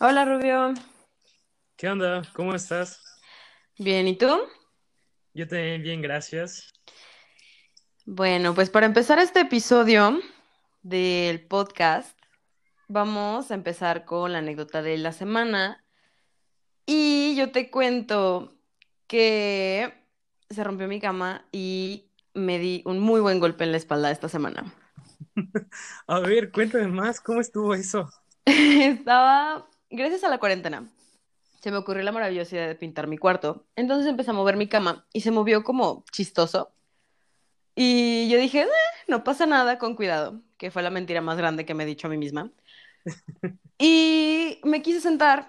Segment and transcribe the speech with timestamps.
[0.00, 0.74] Hola Rubio.
[1.76, 2.22] ¿Qué onda?
[2.32, 3.00] ¿Cómo estás?
[3.78, 4.26] Bien, ¿y tú?
[5.34, 6.72] Yo también bien, gracias.
[8.04, 10.20] Bueno, pues para empezar este episodio
[10.82, 12.18] del podcast,
[12.88, 15.84] vamos a empezar con la anécdota de la semana.
[16.84, 18.56] Y yo te cuento
[19.06, 19.94] que
[20.50, 24.28] se rompió mi cama y me di un muy buen golpe en la espalda esta
[24.28, 24.74] semana.
[26.06, 28.10] A ver, cuéntame más, ¿cómo estuvo eso?
[28.46, 30.90] Estaba, gracias a la cuarentena,
[31.60, 33.66] se me ocurrió la maravillosa idea de pintar mi cuarto.
[33.76, 36.72] Entonces empecé a mover mi cama y se movió como chistoso.
[37.74, 38.68] Y yo dije, "Eh,
[39.08, 42.06] no pasa nada, con cuidado, que fue la mentira más grande que me he dicho
[42.06, 42.50] a mí misma.
[43.78, 45.48] Y me quise sentar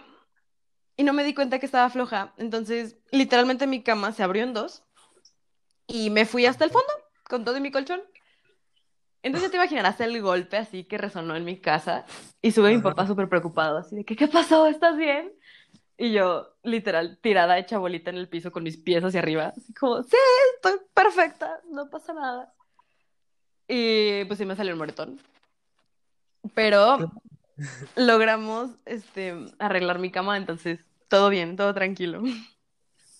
[0.98, 2.34] y no me di cuenta que estaba floja.
[2.38, 4.84] Entonces, literalmente mi cama se abrió en dos
[5.86, 6.92] y me fui hasta el fondo
[7.26, 8.02] con todo y mi colchón.
[9.24, 12.06] Entonces te imaginarás el golpe así que resonó en mi casa
[12.42, 14.68] y sube mi papá súper preocupado, así de que, ¿qué pasó?
[14.68, 15.32] ¿Estás bien?
[15.98, 19.74] Y yo, literal, tirada hecha bolita en el piso con mis pies hacia arriba, así
[19.74, 20.18] como, sí,
[20.56, 22.54] estoy perfecta, no pasa nada.
[23.68, 25.20] Y pues sí me salió un moretón.
[26.54, 26.98] Pero
[27.96, 32.24] logramos este, arreglar mi cama, entonces todo bien, todo tranquilo.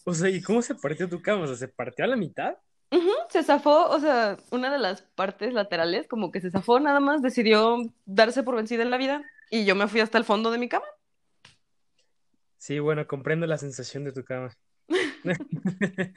[0.04, 1.44] O sea, ¿y cómo se partió tu cama?
[1.44, 2.58] O sea, ¿se partió a la mitad?
[3.30, 7.22] Se zafó, o sea, una de las partes laterales como que se zafó nada más,
[7.22, 10.58] decidió darse por vencida en la vida y yo me fui hasta el fondo de
[10.60, 10.86] mi cama.
[12.58, 14.50] Sí, bueno, comprendo la sensación de tu cama.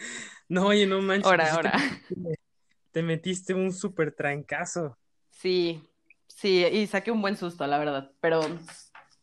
[0.49, 1.73] No, oye, no manches, pues Ahora, te, ahora.
[2.93, 4.97] te metiste un súper trancazo.
[5.31, 5.83] Sí,
[6.29, 8.41] sí, y saqué un buen susto, la verdad, pero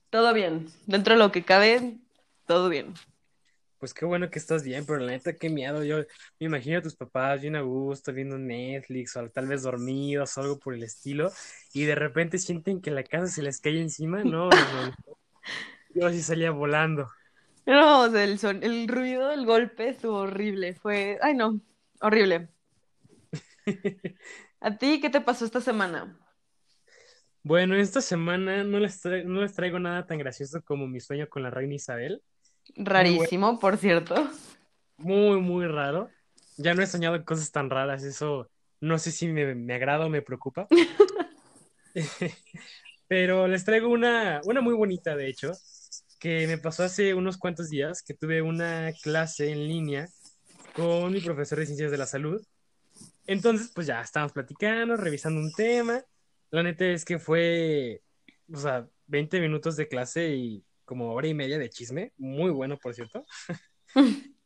[0.09, 0.67] todo bien.
[0.85, 1.97] Dentro de lo que cabe,
[2.45, 2.93] todo bien.
[3.83, 5.83] Pues qué bueno que estás bien, pero la neta, qué miedo.
[5.83, 5.97] Yo
[6.39, 10.41] me imagino a tus papás bien a gusto, viendo Netflix, o tal vez dormidos o
[10.41, 11.31] algo por el estilo,
[11.73, 14.23] y de repente sienten que la casa se les cae encima.
[14.23, 14.93] No, no, no.
[15.95, 17.07] Yo sí salía volando.
[17.65, 21.61] No, o sea, el son, el ruido del golpe estuvo horrible, fue, ay no,
[22.01, 22.49] horrible.
[24.61, 26.17] ¿A ti qué te pasó esta semana?
[27.43, 31.27] Bueno, esta semana no les tra- no les traigo nada tan gracioso como mi sueño
[31.29, 32.23] con la reina Isabel.
[32.75, 34.15] Bueno, Rarísimo, por cierto.
[34.97, 36.09] muy, muy raro.
[36.57, 40.09] Ya no he soñado cosas tan raras, eso no sé si me, me agrada o
[40.09, 40.67] me preocupa.
[43.07, 45.51] Pero les traigo una, una muy bonita, de hecho,
[46.19, 50.09] que me pasó hace unos cuantos días, que tuve una clase en línea
[50.73, 52.41] con mi profesor de Ciencias de la Salud.
[53.27, 56.03] Entonces, pues ya estábamos platicando, revisando un tema.
[56.49, 58.01] La neta es que fue,
[58.51, 62.13] o sea, 20 minutos de clase y como hora y media de chisme.
[62.17, 63.25] Muy bueno, por cierto.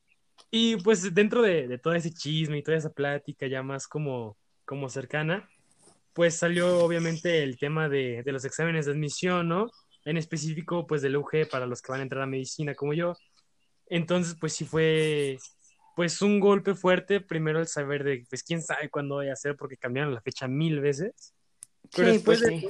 [0.50, 4.38] Y pues dentro de, de todo ese chisme y toda esa plática ya más como,
[4.64, 5.50] como cercana,
[6.14, 9.70] pues salió obviamente el tema de, de los exámenes de admisión, ¿no?
[10.06, 13.14] En específico, pues del UG para los que van a entrar a medicina como yo.
[13.88, 15.38] Entonces, pues sí fue,
[15.98, 17.20] pues un golpe fuerte.
[17.20, 20.48] Primero el saber de, pues quién sabe cuándo voy a hacer porque cambiaron la fecha
[20.48, 21.34] mil veces.
[21.94, 22.70] Pero Sí, después pues de, sí.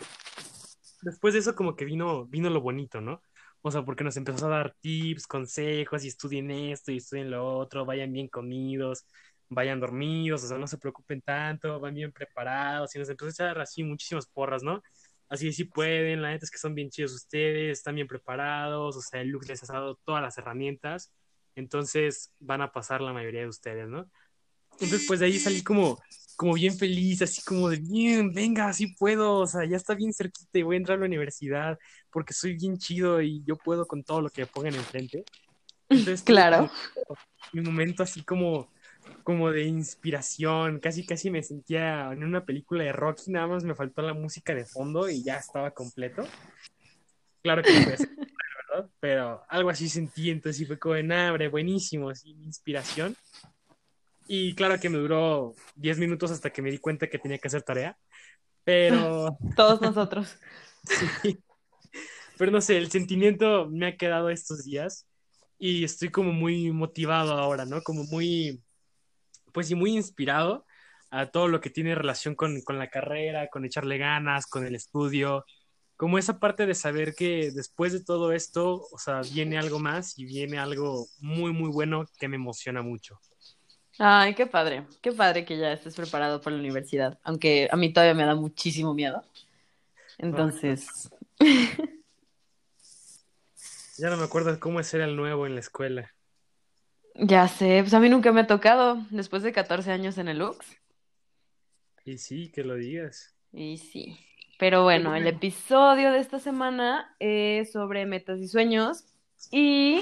[1.04, 3.22] después de eso como que vino, vino lo bonito, ¿no?
[3.62, 7.58] O sea, porque nos empezó a dar tips, consejos, y estudien esto y estudien lo
[7.58, 9.06] otro, vayan bien comidos,
[9.50, 13.32] vayan dormidos, o sea, no se preocupen tanto, van bien preparados, y nos empezó a
[13.32, 14.82] echar así muchísimas porras, ¿no?
[15.30, 19.02] Así sí pueden, la neta es que son bien chidos ustedes, están bien preparados, o
[19.02, 21.12] sea, el look les ha dado todas las herramientas,
[21.56, 24.10] entonces van a pasar la mayoría de ustedes, ¿no?
[24.74, 26.00] Entonces, pues de ahí salí como,
[26.38, 30.14] como bien feliz, así como de, bien, venga, así puedo, o sea, ya está bien
[30.14, 31.78] cerquita y voy a entrar a la universidad
[32.12, 35.26] porque soy bien chido y yo puedo con todo lo que me pongan enfrente.
[35.90, 36.70] Entonces Claro.
[37.52, 38.70] mi momento así como,
[39.24, 43.76] como de inspiración, casi casi me sentía en una película de Rocky, nada más me
[43.76, 46.24] faltó la música de fondo y ya estaba completo.
[47.42, 48.90] Claro que no ¿verdad?
[49.00, 53.16] Pero algo así sentí, entonces sí fue como de, "Nah, buenísimo, así, inspiración.
[54.28, 57.48] Y claro que me duró 10 minutos hasta que me di cuenta que tenía que
[57.48, 57.98] hacer tarea,
[58.64, 60.38] pero Todos nosotros.
[61.22, 61.40] sí,
[62.38, 65.08] pero no sé, el sentimiento me ha quedado estos días
[65.58, 67.82] y estoy como muy motivado ahora, ¿no?
[67.82, 68.62] Como muy,
[69.54, 70.66] pues sí, muy inspirado
[71.10, 74.76] a todo lo que tiene relación con, con la carrera, con echarle ganas, con el
[74.76, 75.46] estudio,
[75.98, 80.18] como esa parte de saber que después de todo esto, o sea, viene algo más
[80.18, 83.20] y viene algo muy, muy bueno que me emociona mucho.
[84.00, 87.92] Ay, qué padre, qué padre que ya estés preparado para la universidad, aunque a mí
[87.92, 89.24] todavía me da muchísimo miedo.
[90.18, 91.10] Entonces,
[93.98, 96.14] Ya no me acuerdo cómo es ser el nuevo en la escuela.
[97.16, 100.38] ya sé, pues a mí nunca me ha tocado, después de 14 años en el
[100.40, 100.78] Lux.
[102.06, 103.34] Y sí, que lo digas.
[103.52, 104.20] Y sí.
[104.60, 109.04] Pero bueno, el episodio de esta semana es sobre metas y sueños
[109.52, 110.02] y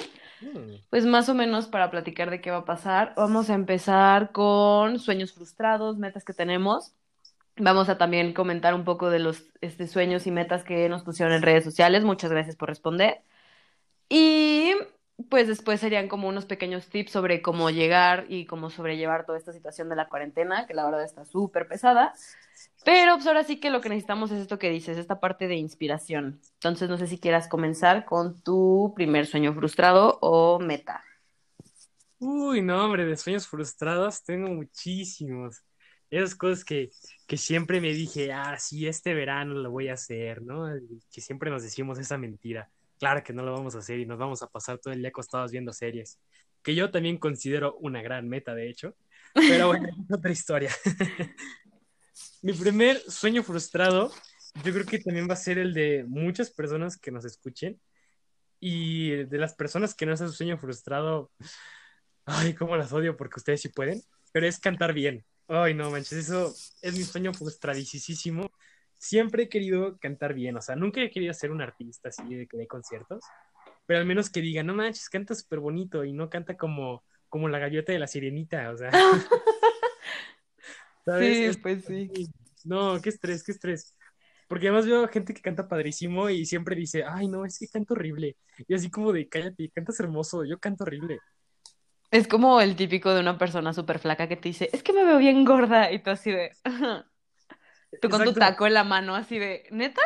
[0.90, 5.00] pues más o menos para platicar de qué va a pasar, vamos a empezar con
[5.00, 6.94] sueños frustrados, metas que tenemos.
[7.58, 11.34] Vamos a también comentar un poco de los este, sueños y metas que nos pusieron
[11.34, 12.04] en redes sociales.
[12.04, 13.22] Muchas gracias por responder.
[14.10, 14.74] Y
[15.30, 19.54] pues después serían como unos pequeños tips sobre cómo llegar y cómo sobrellevar toda esta
[19.54, 22.14] situación de la cuarentena, que la verdad está súper pesada.
[22.84, 25.56] Pero pues ahora sí que lo que necesitamos es esto que dices, esta parte de
[25.56, 26.42] inspiración.
[26.56, 31.04] Entonces no sé si quieras comenzar con tu primer sueño frustrado o meta.
[32.20, 35.64] Uy, no, hombre, de sueños frustrados tengo muchísimos.
[36.10, 36.92] Esas cosas que,
[37.28, 40.66] que siempre me dije, ah, sí, este verano lo voy a hacer, ¿no?
[41.12, 42.70] Que siempre nos decimos esa mentira.
[43.00, 45.10] Claro que no lo vamos a hacer y nos vamos a pasar todo el día
[45.10, 46.20] acostados viendo series,
[46.64, 48.96] que yo también considero una gran meta, de hecho.
[49.34, 50.72] Pero bueno, es otra historia.
[52.42, 54.12] Mi primer sueño frustrado,
[54.64, 57.80] yo creo que también va a ser el de muchas personas que nos escuchen.
[58.60, 61.32] Y de las personas que no hacen su sueño frustrado,
[62.26, 64.02] ay, cómo las odio porque ustedes sí pueden,
[64.32, 65.26] pero es cantar bien.
[65.48, 68.50] Ay, no manches, eso es mi sueño frustradísimo.
[68.98, 72.48] Siempre he querido cantar bien, o sea, nunca he querido ser un artista así de
[72.48, 73.24] que dé conciertos,
[73.86, 77.50] pero al menos que diga, no manches, canta súper bonito y no canta como, como
[77.50, 78.92] la gaviota de la sirenita, o sea.
[81.06, 81.56] ¿Sabes?
[81.56, 82.10] Sí, pues sí.
[82.64, 83.96] No, qué estrés, qué estrés.
[84.48, 87.94] Porque además veo gente que canta padrísimo y siempre dice, ay, no, es que canto
[87.94, 88.38] horrible.
[88.68, 91.20] Y así como de, cállate, cantas hermoso, yo canto horrible.
[92.12, 95.04] Es como el típico de una persona súper flaca que te dice, es que me
[95.04, 95.92] veo bien gorda.
[95.92, 96.52] Y tú así de,
[98.02, 100.02] tú con tu taco en la mano, así de, ¿neta?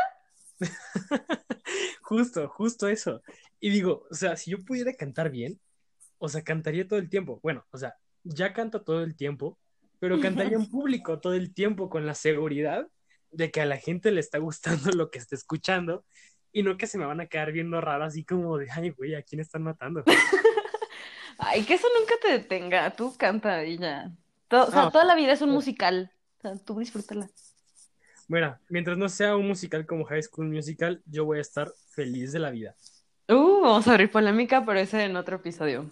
[2.02, 3.22] Justo, justo eso.
[3.60, 5.60] Y digo, o sea, si yo pudiera cantar bien,
[6.18, 7.40] o sea, cantaría todo el tiempo.
[7.44, 9.58] Bueno, o sea, ya canto todo el tiempo,
[10.00, 12.88] pero cantaría en público todo el tiempo con la seguridad
[13.32, 16.04] de que a la gente le está gustando lo que está escuchando
[16.52, 19.14] y no que se me van a quedar viendo raro así como de, ay, güey,
[19.14, 20.04] ¿a quién están matando?
[21.38, 22.90] Ay, que eso nunca te detenga.
[22.96, 24.12] Tú canta y ya.
[24.48, 24.92] To- o sea, No.
[24.92, 26.12] toda la vida es un musical.
[26.40, 27.30] O sea, tú disfrútala.
[28.30, 32.32] Bueno, mientras no sea un musical como High School Musical, yo voy a estar feliz
[32.32, 32.76] de la vida.
[33.28, 35.90] Uh, vamos a abrir polémica, pero ese en otro episodio.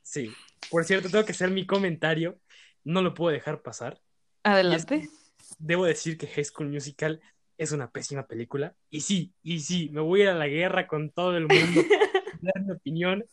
[0.00, 0.32] Sí.
[0.70, 2.38] Por cierto, tengo que hacer mi comentario.
[2.84, 4.00] No lo puedo dejar pasar.
[4.42, 5.10] Adelante.
[5.58, 7.20] Debo decir que High School Musical
[7.58, 8.74] es una pésima película.
[8.88, 11.82] Y sí, y sí, me voy a ir a la guerra con todo el mundo.
[12.40, 13.26] dar mi opinión.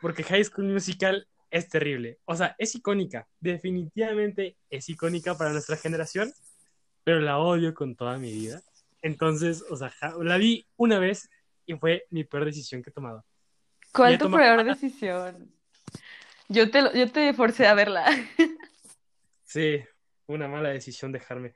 [0.00, 2.20] Porque High School Musical es terrible.
[2.24, 3.28] O sea, es icónica.
[3.38, 6.32] Definitivamente es icónica para nuestra generación.
[7.04, 8.60] Pero la odio con toda mi vida.
[9.02, 11.28] Entonces, o sea, la vi una vez
[11.66, 13.24] y fue mi peor decisión que he tomado.
[13.92, 15.52] ¿Cuál tu peor decisión?
[16.48, 18.04] Yo te, lo- yo te forcé a verla.
[19.44, 19.80] Sí,
[20.26, 21.54] una mala decisión dejarme.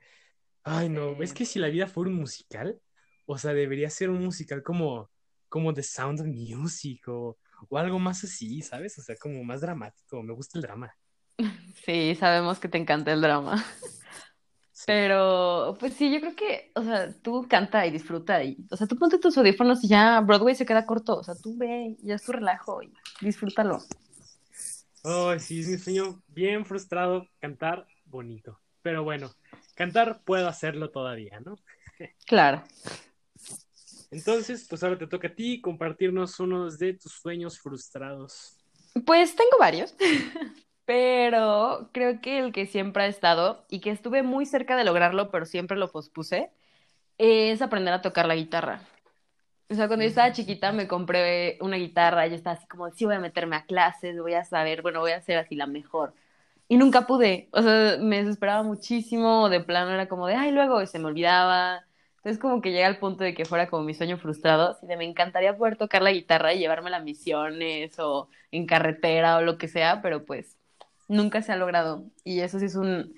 [0.63, 2.77] Ay, no, es que si la vida fuera un musical,
[3.25, 5.09] o sea, debería ser un musical como,
[5.47, 7.37] como The Sound of Music o,
[7.69, 8.97] o algo más así, ¿sabes?
[8.97, 10.21] O sea, como más dramático.
[10.23, 10.93] Me gusta el drama.
[11.85, 13.63] Sí, sabemos que te encanta el drama.
[14.85, 18.85] Pero, pues sí, yo creo que, o sea, tú canta y disfruta y, o sea,
[18.85, 22.07] tú ponte tus audífonos y ya Broadway se queda corto, o sea, tú ve, y
[22.07, 23.79] ya es tu relajo y disfrútalo.
[25.03, 28.59] Ay, sí, es mi sueño bien frustrado, cantar bonito.
[28.81, 29.31] Pero bueno,
[29.75, 31.57] cantar puedo hacerlo todavía, ¿no?
[32.25, 32.61] Claro.
[34.11, 38.57] Entonces, pues ahora te toca a ti compartirnos unos de tus sueños frustrados.
[39.05, 39.95] Pues tengo varios,
[40.85, 45.31] pero creo que el que siempre ha estado y que estuve muy cerca de lograrlo,
[45.31, 46.51] pero siempre lo pospuse,
[47.17, 48.81] es aprender a tocar la guitarra.
[49.69, 52.91] O sea, cuando yo estaba chiquita me compré una guitarra y yo estaba así como,
[52.91, 55.65] sí, voy a meterme a clases, voy a saber, bueno, voy a ser así la
[55.67, 56.13] mejor.
[56.67, 60.81] Y nunca pude, o sea, me desesperaba muchísimo, de plano era como de, ay, luego
[60.81, 61.83] y se me olvidaba.
[62.17, 64.97] Entonces como que llega al punto de que fuera como mi sueño frustrado, así de
[64.97, 69.57] me encantaría poder tocar la guitarra y llevármela a misiones o en carretera o lo
[69.57, 70.57] que sea, pero pues
[71.07, 72.03] nunca se ha logrado.
[72.23, 73.15] Y eso sí es un,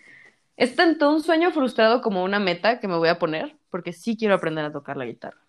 [0.56, 4.17] es tanto un sueño frustrado como una meta que me voy a poner, porque sí
[4.17, 5.39] quiero aprender a tocar la guitarra.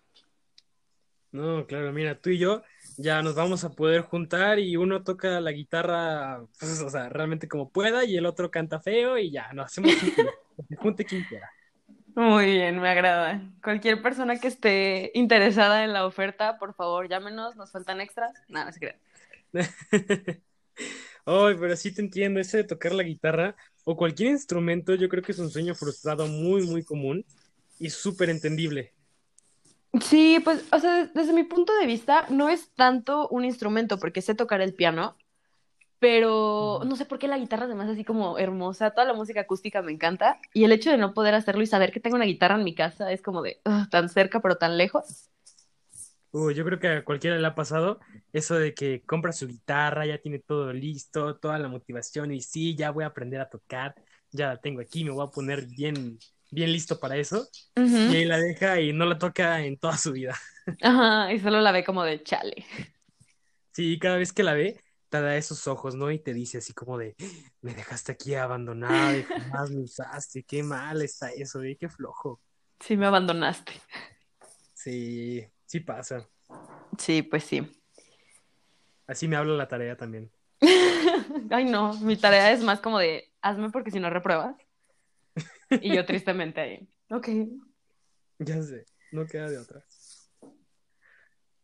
[1.31, 2.63] No, claro, mira, tú y yo
[2.97, 7.47] ya nos vamos a poder juntar y uno toca la guitarra, pues, o sea, realmente
[7.47, 11.49] como pueda y el otro canta feo y ya, nos hacemos un junte quien quiera.
[12.15, 13.41] Muy bien, me agrada.
[13.63, 18.33] Cualquier persona que esté interesada en la oferta, por favor, llámenos, nos faltan extras.
[18.47, 18.99] Nada, no se crean.
[21.31, 25.21] Ay, pero sí te entiendo, ese de tocar la guitarra o cualquier instrumento, yo creo
[25.21, 27.23] que es un sueño frustrado muy, muy común
[27.77, 28.93] y súper entendible.
[30.01, 34.21] Sí, pues, o sea, desde mi punto de vista, no es tanto un instrumento, porque
[34.21, 35.17] sé tocar el piano,
[35.99, 39.81] pero no sé por qué la guitarra además así como hermosa, toda la música acústica
[39.81, 42.55] me encanta y el hecho de no poder hacerlo y saber que tengo una guitarra
[42.57, 45.29] en mi casa es como de "Ugh, tan cerca pero tan lejos.
[46.31, 47.99] Uy, yo creo que a cualquiera le ha pasado
[48.31, 52.75] eso de que compra su guitarra, ya tiene todo listo, toda la motivación y sí,
[52.75, 53.95] ya voy a aprender a tocar,
[54.31, 56.19] ya la tengo aquí, me voy a poner bien,
[56.51, 57.47] bien listo para eso.
[57.75, 60.35] Y ahí la deja y no la toca en toda su vida.
[60.81, 62.63] Ajá, y solo la ve como de chale.
[63.71, 66.11] Sí, cada vez que la ve, te da esos ojos, ¿no?
[66.11, 67.15] Y te dice así como de,
[67.61, 71.75] me dejaste aquí abandonado y jamás me usaste, qué mal está eso, ¿eh?
[71.79, 72.39] Qué flojo.
[72.79, 73.73] Sí, me abandonaste.
[74.73, 76.27] Sí, sí pasa.
[76.97, 77.61] Sí, pues sí.
[79.05, 80.31] Así me habla la tarea también.
[81.51, 84.55] Ay, no, mi tarea es más como de hazme porque si no repruebas.
[85.81, 86.89] Y yo tristemente ahí.
[87.11, 87.29] Ok.
[88.39, 89.85] Ya sé, no queda de otra.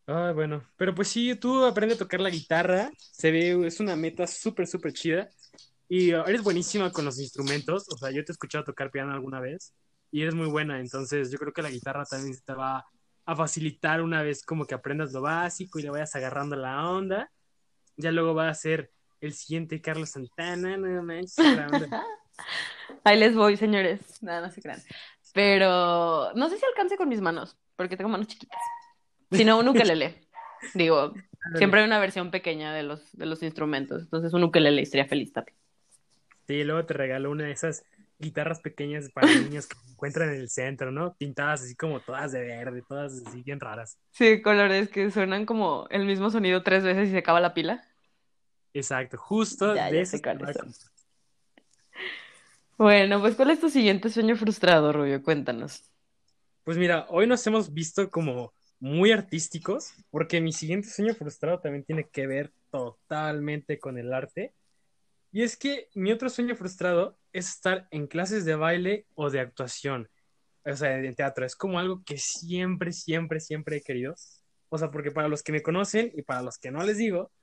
[0.05, 3.95] Ah, bueno, pero pues sí, tú aprende a tocar la guitarra, se ve, es una
[3.95, 5.29] meta súper, súper chida
[5.89, 9.39] y eres buenísima con los instrumentos, o sea, yo te he escuchado tocar piano alguna
[9.39, 9.73] vez
[10.11, 12.85] y eres muy buena, entonces yo creo que la guitarra también te va
[13.25, 17.31] a facilitar una vez como que aprendas lo básico y le vayas agarrando la onda,
[17.97, 18.91] ya luego va a ser
[19.21, 21.35] el siguiente Carlos Santana, no manches.
[23.03, 24.21] Ahí les voy, señores.
[24.21, 24.81] Nada, no se crean.
[25.33, 28.59] Pero no sé si alcance con mis manos, porque tengo manos chiquitas.
[29.31, 30.21] Si no, un ukelele.
[30.73, 31.13] Digo,
[31.55, 34.03] siempre hay una versión pequeña de los, de los instrumentos.
[34.03, 35.57] Entonces, un ukelele estaría feliz también.
[36.47, 37.83] Sí, luego te regalo una de esas
[38.19, 41.15] guitarras pequeñas para niños que encuentran en el centro, ¿no?
[41.15, 43.97] Pintadas así como todas de verde, todas así bien raras.
[44.11, 47.83] Sí, colores que suenan como el mismo sonido tres veces y se acaba la pila.
[48.73, 50.59] Exacto, justo Ya, de ya eso sé se cuáles trata.
[50.59, 50.73] son.
[52.77, 55.21] Bueno, pues ¿cuál es tu siguiente sueño frustrado, Rubio?
[55.23, 55.91] Cuéntanos.
[56.63, 61.83] Pues mira, hoy nos hemos visto como muy artísticos, porque mi siguiente sueño frustrado también
[61.85, 64.53] tiene que ver totalmente con el arte.
[65.35, 69.41] Y es que mi otro sueño frustrado es estar en clases de baile o de
[69.41, 70.09] actuación,
[70.63, 71.45] o sea, en teatro.
[71.45, 74.15] Es como algo que siempre, siempre, siempre he querido.
[74.69, 77.33] O sea, porque para los que me conocen y para los que no les digo,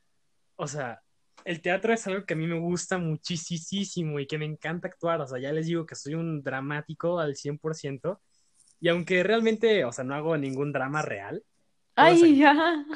[0.56, 1.02] o sea,
[1.44, 5.20] el teatro es algo que a mí me gusta muchísimo y que me encanta actuar.
[5.20, 8.22] O sea, ya les digo que soy un dramático al 100%.
[8.80, 11.44] Y aunque realmente, o sea, no hago ningún drama real.
[11.94, 12.86] Ay, ya.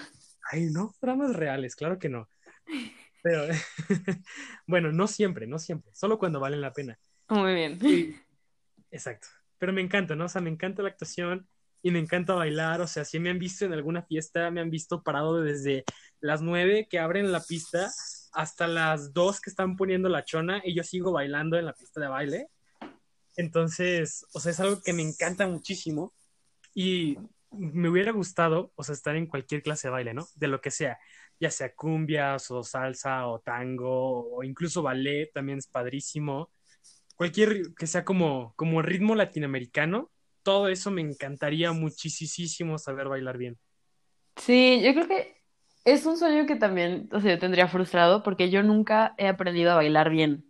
[0.50, 2.30] Ay, no, dramas reales, claro que no.
[3.26, 3.44] Pero,
[4.68, 6.96] bueno, no siempre, no siempre, solo cuando valen la pena.
[7.28, 7.76] Muy bien.
[7.82, 8.14] Y-
[8.92, 9.26] exacto.
[9.58, 10.26] Pero me encanta, ¿no?
[10.26, 11.48] O sea, me encanta la actuación
[11.82, 12.80] y me encanta bailar.
[12.82, 15.82] O sea, si me han visto en alguna fiesta, me han visto parado desde
[16.20, 17.90] las nueve que abren la pista
[18.32, 22.00] hasta las dos que están poniendo la chona y yo sigo bailando en la pista
[22.00, 22.48] de baile.
[23.36, 26.14] Entonces, o sea, es algo que me encanta muchísimo
[26.74, 27.18] y
[27.50, 30.28] me hubiera gustado, o sea, estar en cualquier clase de baile, ¿no?
[30.36, 30.96] De lo que sea,
[31.38, 36.50] ya sea cumbias o salsa o tango o incluso ballet, también es padrísimo.
[37.16, 40.10] Cualquier que sea como, como ritmo latinoamericano,
[40.42, 43.58] todo eso me encantaría muchísimo saber bailar bien.
[44.36, 45.42] Sí, yo creo que
[45.84, 49.72] es un sueño que también, o sea, yo tendría frustrado porque yo nunca he aprendido
[49.72, 50.44] a bailar bien.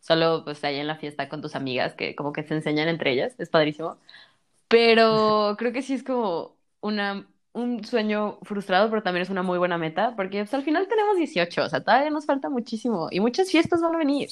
[0.00, 3.12] Solo pues ahí en la fiesta con tus amigas que como que se enseñan entre
[3.12, 3.98] ellas, es padrísimo.
[4.68, 9.58] Pero creo que sí es como una, un sueño frustrado, pero también es una muy
[9.58, 13.20] buena meta porque pues, al final tenemos 18, o sea, todavía nos falta muchísimo y
[13.20, 14.28] muchas fiestas van a venir.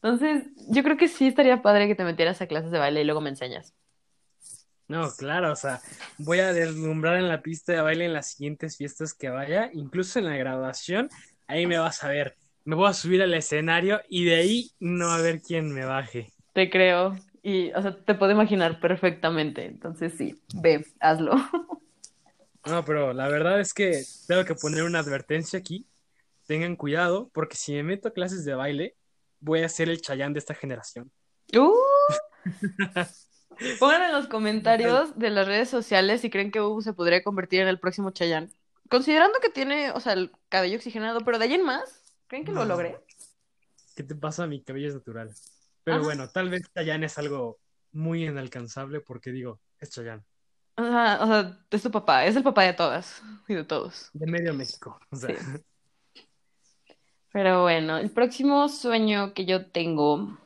[0.00, 3.04] Entonces, yo creo que sí estaría padre que te metieras a clases de baile y
[3.04, 3.74] luego me enseñas.
[4.86, 5.80] No, claro, o sea,
[6.18, 10.20] voy a deslumbrar en la pista de baile en las siguientes fiestas que vaya, incluso
[10.20, 11.10] en la graduación,
[11.48, 12.36] ahí me vas a ver.
[12.64, 15.84] Me voy a subir al escenario y de ahí no va a haber quién me
[15.84, 16.32] baje.
[16.52, 19.64] Te creo y, o sea, te puedo imaginar perfectamente.
[19.64, 21.34] Entonces, sí, ve, hazlo.
[22.66, 25.86] No, pero la verdad es que tengo que poner una advertencia aquí.
[26.46, 28.96] Tengan cuidado, porque si me meto a clases de baile,
[29.40, 31.10] voy a ser el chayán de esta generación.
[31.54, 31.72] ¡Uh!
[33.80, 37.60] Pongan en los comentarios de las redes sociales si creen que Hugo se podría convertir
[37.62, 38.50] en el próximo Chayanne.
[38.90, 42.52] Considerando que tiene, o sea, el cabello oxigenado, pero de ahí en más, ¿creen que
[42.52, 42.98] lo logré?
[43.96, 44.46] ¿Qué te pasa?
[44.46, 45.34] Mi cabello es natural.
[45.84, 46.04] Pero Ajá.
[46.04, 47.58] bueno, tal vez chayán es algo
[47.92, 50.24] muy inalcanzable porque digo, es chayán,
[50.78, 54.10] O sea, o sea, es tu papá, es el papá de todas y de todos.
[54.12, 54.98] de medio México.
[55.10, 56.22] O sea, Sí.
[57.32, 60.38] Pero bueno, el próximo sueño que yo tengo,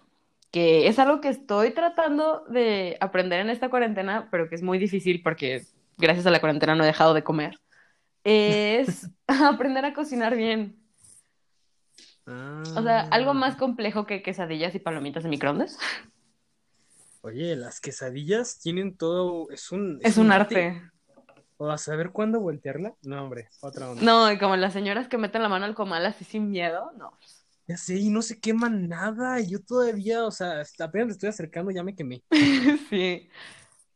[0.50, 4.78] que es algo que estoy tratando de aprender en esta cuarentena, pero que es muy
[4.78, 5.62] difícil porque
[5.98, 7.60] gracias a la cuarentena no he dejado de comer,
[8.24, 10.76] es aprender a cocinar bien.
[12.26, 13.34] O sea, algo Ah.
[13.34, 15.78] más complejo que quesadillas y palomitas de microondas.
[17.22, 20.80] Oye, las quesadillas tienen todo, es un, Es un arte.
[21.58, 22.94] o a saber cuándo voltearla.
[23.02, 24.02] No, hombre, otra onda.
[24.02, 27.12] No, y como las señoras que meten la mano al comal así sin miedo, no.
[27.66, 29.38] Ya sé, y no se quema nada.
[29.40, 32.22] Yo todavía, o sea, apenas me estoy acercando, ya me quemé.
[32.90, 33.28] Sí.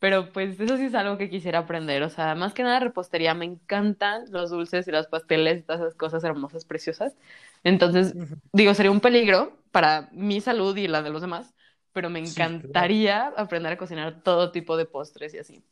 [0.01, 2.03] Pero pues eso sí es algo que quisiera aprender.
[2.03, 5.81] O sea, más que nada repostería, me encantan los dulces y los pasteles y todas
[5.81, 7.17] esas cosas hermosas, preciosas.
[7.65, 8.37] Entonces, Ujú.
[8.53, 11.55] digo, sería un peligro para mi salud y la de los demás,
[11.95, 12.51] pero me Sí, claro.
[12.51, 15.65] encantaría aprender a cocinar todo tipo de postres y así.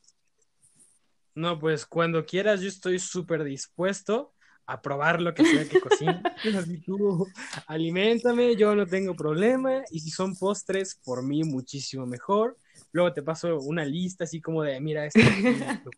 [1.35, 4.33] No, pues cuando quieras, yo estoy súper dispuesto
[4.67, 6.23] a probar lo que sea que cocine.
[6.57, 7.29] Así tú,
[7.67, 9.83] aliméntame, yo no tengo problema.
[9.91, 12.57] Y si son postres, por mí muchísimo mejor.
[12.93, 15.21] Luego te paso una lista así como de, mira, esto,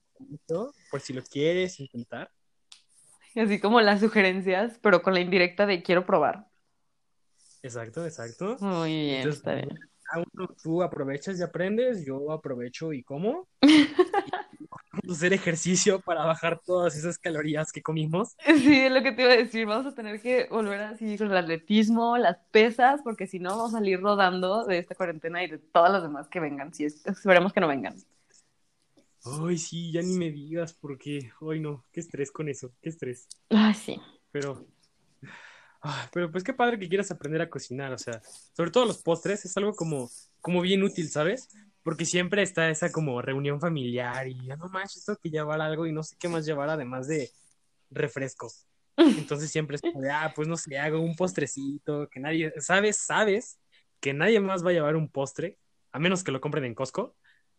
[0.49, 2.31] lo- por si lo quieres intentar.
[3.37, 6.47] Así como las sugerencias, pero con la indirecta de quiero probar.
[7.63, 8.57] Exacto, exacto.
[8.61, 9.81] Muy bien, Entonces, está bien.
[10.13, 13.49] Ah, bueno, tú aprovechas y aprendes, yo aprovecho y como.
[15.03, 18.37] Y hacer ejercicio para bajar todas esas calorías que comimos.
[18.47, 19.67] Sí, es lo que te iba a decir.
[19.67, 23.75] Vamos a tener que volver así con el atletismo, las pesas, porque si no vamos
[23.75, 26.73] a salir rodando de esta cuarentena y de todas las demás que vengan.
[26.73, 27.95] Sí, es- esperemos que no vengan.
[29.25, 33.27] Ay, sí, ya ni me digas porque, ay no, qué estrés con eso, qué estrés.
[33.51, 34.01] Ay, sí.
[34.31, 34.65] Pero,
[35.85, 38.21] ah, pero pues qué padre que quieras aprender a cocinar, o sea,
[38.53, 40.11] sobre todo los postres es algo como,
[40.41, 41.49] como bien útil, ¿sabes?
[41.83, 45.87] Porque siempre está esa como reunión familiar y ya no manches, tengo que llevar algo
[45.87, 47.31] y no sé qué más llevar además de
[47.91, 48.67] refrescos.
[48.97, 52.97] Entonces siempre es como de, ah, pues no sé, hago un postrecito, que nadie, sabes,
[52.97, 53.59] sabes
[54.01, 55.59] que nadie más va a llevar un postre,
[55.93, 57.15] a menos que lo compren en Costco,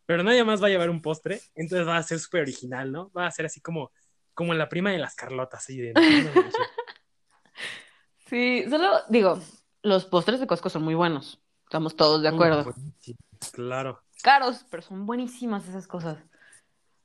[0.08, 3.12] pero nadie más va a llevar un postre, entonces va a ser súper original, ¿no?
[3.12, 3.91] Va a ser así como,
[4.34, 6.55] como la prima de las Carlotas, así de, "No manches".
[8.25, 9.39] Sí, solo digo,
[9.84, 11.41] los postres de Costco son muy buenos.
[11.63, 12.74] Estamos todos de acuerdo.
[13.51, 14.01] Claro.
[14.24, 16.17] Caros, pero son buenísimas esas cosas.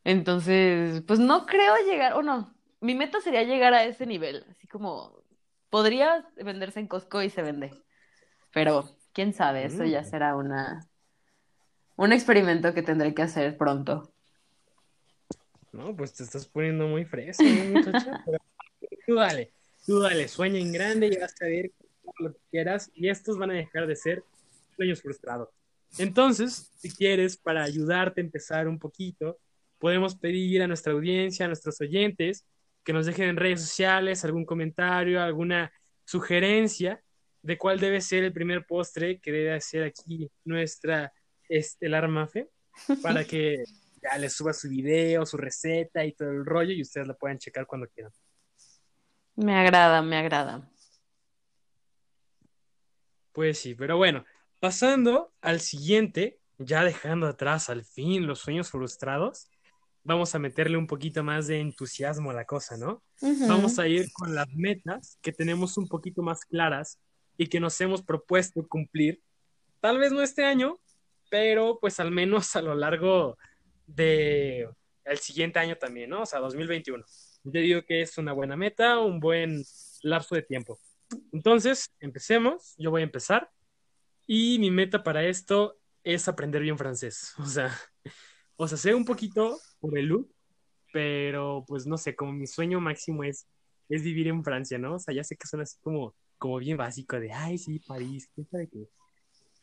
[0.04, 4.66] Entonces, pues no creo llegar, o no, mi meta sería llegar a ese nivel, así
[4.66, 5.22] como
[5.68, 7.70] podría venderse en Costco y se vende,
[8.52, 10.04] pero quién sabe, eso ya Mm.
[10.06, 10.86] será una
[11.96, 14.10] un experimento que tendré que hacer pronto.
[15.72, 18.24] No, pues te estás poniendo muy fresca, ¿no, muchacha?
[19.06, 19.52] Pero dale,
[19.90, 21.72] tú dale, sueña en grande y vas a ver
[22.20, 24.22] lo que quieras y estos van a dejar de ser
[24.76, 25.48] sueños frustrados.
[25.98, 29.40] Entonces, si quieres, para ayudarte a empezar un poquito,
[29.80, 32.46] podemos pedir a nuestra audiencia, a nuestros oyentes,
[32.84, 35.72] que nos dejen en redes sociales algún comentario, alguna
[36.04, 37.02] sugerencia
[37.42, 41.12] de cuál debe ser el primer postre que debe hacer aquí nuestra
[41.48, 42.48] estelar Mafe,
[43.02, 43.64] para que
[44.00, 47.38] ya les suba su video, su receta y todo el rollo y ustedes la puedan
[47.38, 48.12] checar cuando quieran.
[49.40, 50.70] Me agrada, me agrada.
[53.32, 54.26] Pues sí, pero bueno,
[54.58, 59.48] pasando al siguiente, ya dejando atrás al fin los sueños frustrados,
[60.04, 63.02] vamos a meterle un poquito más de entusiasmo a la cosa, ¿no?
[63.48, 67.00] Vamos a ir con las metas que tenemos un poquito más claras
[67.38, 69.22] y que nos hemos propuesto cumplir.
[69.80, 70.78] Tal vez no este año,
[71.30, 73.38] pero pues al menos a lo largo
[73.86, 74.68] de
[75.04, 76.22] el siguiente año también, ¿no?
[76.22, 77.02] O sea, 2021.
[77.44, 79.62] Yo digo que es una buena meta, un buen
[80.02, 80.78] lapso de tiempo.
[81.32, 82.74] Entonces, empecemos.
[82.78, 83.50] Yo voy a empezar.
[84.26, 87.34] Y mi meta para esto es aprender bien francés.
[87.38, 87.76] O sea,
[88.56, 90.30] o sea, sé un poquito por el look,
[90.92, 93.46] pero pues no sé, como mi sueño máximo es,
[93.88, 94.96] es vivir en Francia, ¿no?
[94.96, 98.28] O sea, ya sé que suena así como, como bien básico de, ay, sí, París,
[98.34, 98.86] quién sabe qué.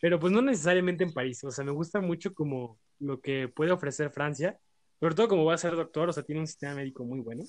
[0.01, 3.71] Pero pues no necesariamente en París, o sea, me gusta mucho como lo que puede
[3.71, 4.59] ofrecer Francia,
[4.99, 7.43] sobre todo como voy a ser doctor, o sea, tiene un sistema médico muy bueno.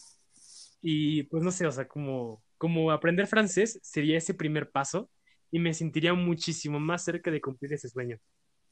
[0.81, 5.11] Y pues no sé, o sea, como, como aprender francés sería ese primer paso
[5.51, 8.19] y me sentiría muchísimo más cerca de cumplir ese sueño.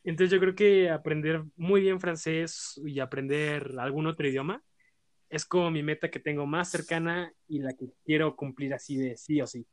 [0.05, 4.62] Entonces yo creo que aprender muy bien francés y aprender algún otro idioma
[5.29, 9.16] es como mi meta que tengo más cercana y la que quiero cumplir así de
[9.16, 9.66] sí o sí.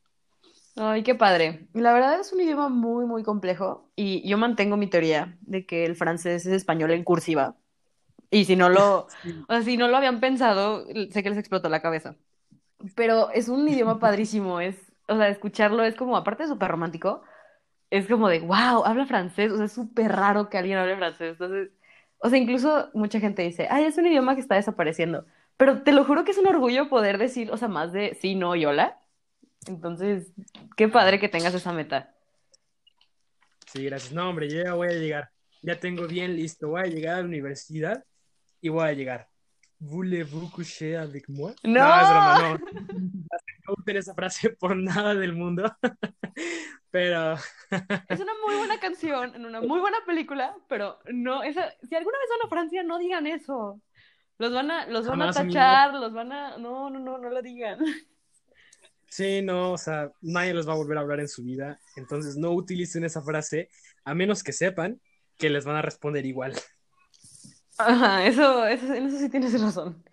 [0.76, 1.68] Ay, qué padre.
[1.72, 5.84] La verdad es un idioma muy, muy complejo y yo mantengo mi teoría de que
[5.84, 7.56] el francés es español en cursiva.
[8.30, 9.06] Y si no lo,
[9.48, 12.16] o sea, si no lo habían pensado, sé que les explotó la cabeza.
[12.94, 14.76] Pero es un idioma padrísimo, es,
[15.08, 17.22] o sea, escucharlo es como, aparte de súper romántico,
[17.90, 21.32] es como de, wow, habla francés, o sea, es súper raro que alguien hable francés.
[21.32, 21.70] Entonces,
[22.18, 25.26] o sea, incluso mucha gente dice, ay, es un idioma que está desapareciendo.
[25.56, 28.34] Pero te lo juro que es un orgullo poder decir, o sea, más de sí,
[28.34, 28.98] no y hola.
[29.66, 30.32] Entonces,
[30.76, 32.14] qué padre que tengas esa meta.
[33.66, 34.12] Sí, gracias.
[34.12, 35.30] No, hombre, yo ya voy a llegar.
[35.62, 36.68] Ya tengo bien listo.
[36.68, 38.04] Voy a llegar a la universidad
[38.60, 39.28] y voy a llegar.
[39.84, 41.52] ¿Voulez-vous coucher avec moi?
[41.62, 41.80] ¡No!
[41.80, 42.58] es broma, no.
[43.66, 45.64] No usen esa frase por nada del mundo.
[46.90, 47.34] Pero
[48.08, 52.18] Es una muy buena canción, en una muy buena película, pero no, esa, si alguna
[52.18, 53.80] vez van a Francia, no digan eso.
[54.38, 55.54] Los van a, los van a Jamás, amigo.
[55.54, 56.58] tachar, los van a.
[56.58, 57.78] No, no, no, no lo digan.
[59.08, 61.78] Sí, no, o sea, nadie los va a volver a hablar en su vida.
[61.96, 63.70] Entonces no utilicen esa frase
[64.04, 65.00] a menos que sepan
[65.38, 66.54] que les van a responder igual.
[67.78, 70.04] Ajá, eso, eso, en eso sí tienes razón.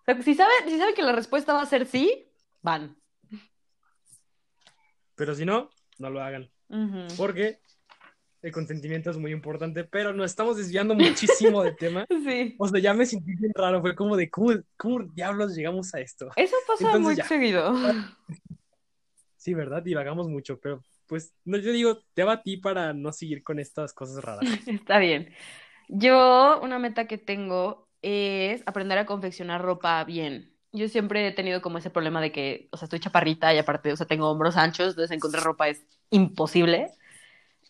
[0.00, 2.28] O sea, si saben, si saben que la respuesta va a ser sí,
[2.60, 2.96] van.
[5.14, 6.50] Pero si no, no lo hagan.
[6.68, 7.06] Ujú.
[7.16, 7.60] Porque
[8.42, 12.06] el consentimiento es muy importante, pero nos estamos desviando muchísimo de tema.
[12.24, 12.54] Sí.
[12.58, 13.80] O sea, ya me sentí bien raro.
[13.80, 16.30] Fue como de, ¿cómo, cómo diablos llegamos a esto?
[16.36, 17.24] Eso pasa Entonces muy ya.
[17.24, 17.74] seguido.
[19.36, 19.82] Sí, ¿verdad?
[19.82, 23.58] Divagamos mucho, pero pues no, yo digo, te va a ti para no seguir con
[23.58, 24.42] estas cosas raras.
[24.66, 25.32] Está bien.
[25.94, 30.54] Yo, una meta que tengo es aprender a confeccionar ropa bien.
[30.72, 33.92] Yo siempre he tenido como ese problema de que, o sea, estoy chaparrita y aparte,
[33.92, 36.88] o sea, tengo hombros anchos, entonces encontrar ropa es imposible.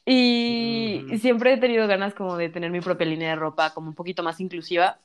[0.07, 3.95] Y siempre he tenido ganas como de tener mi propia línea de ropa como un
[3.97, 5.01] poquito más inclusiva.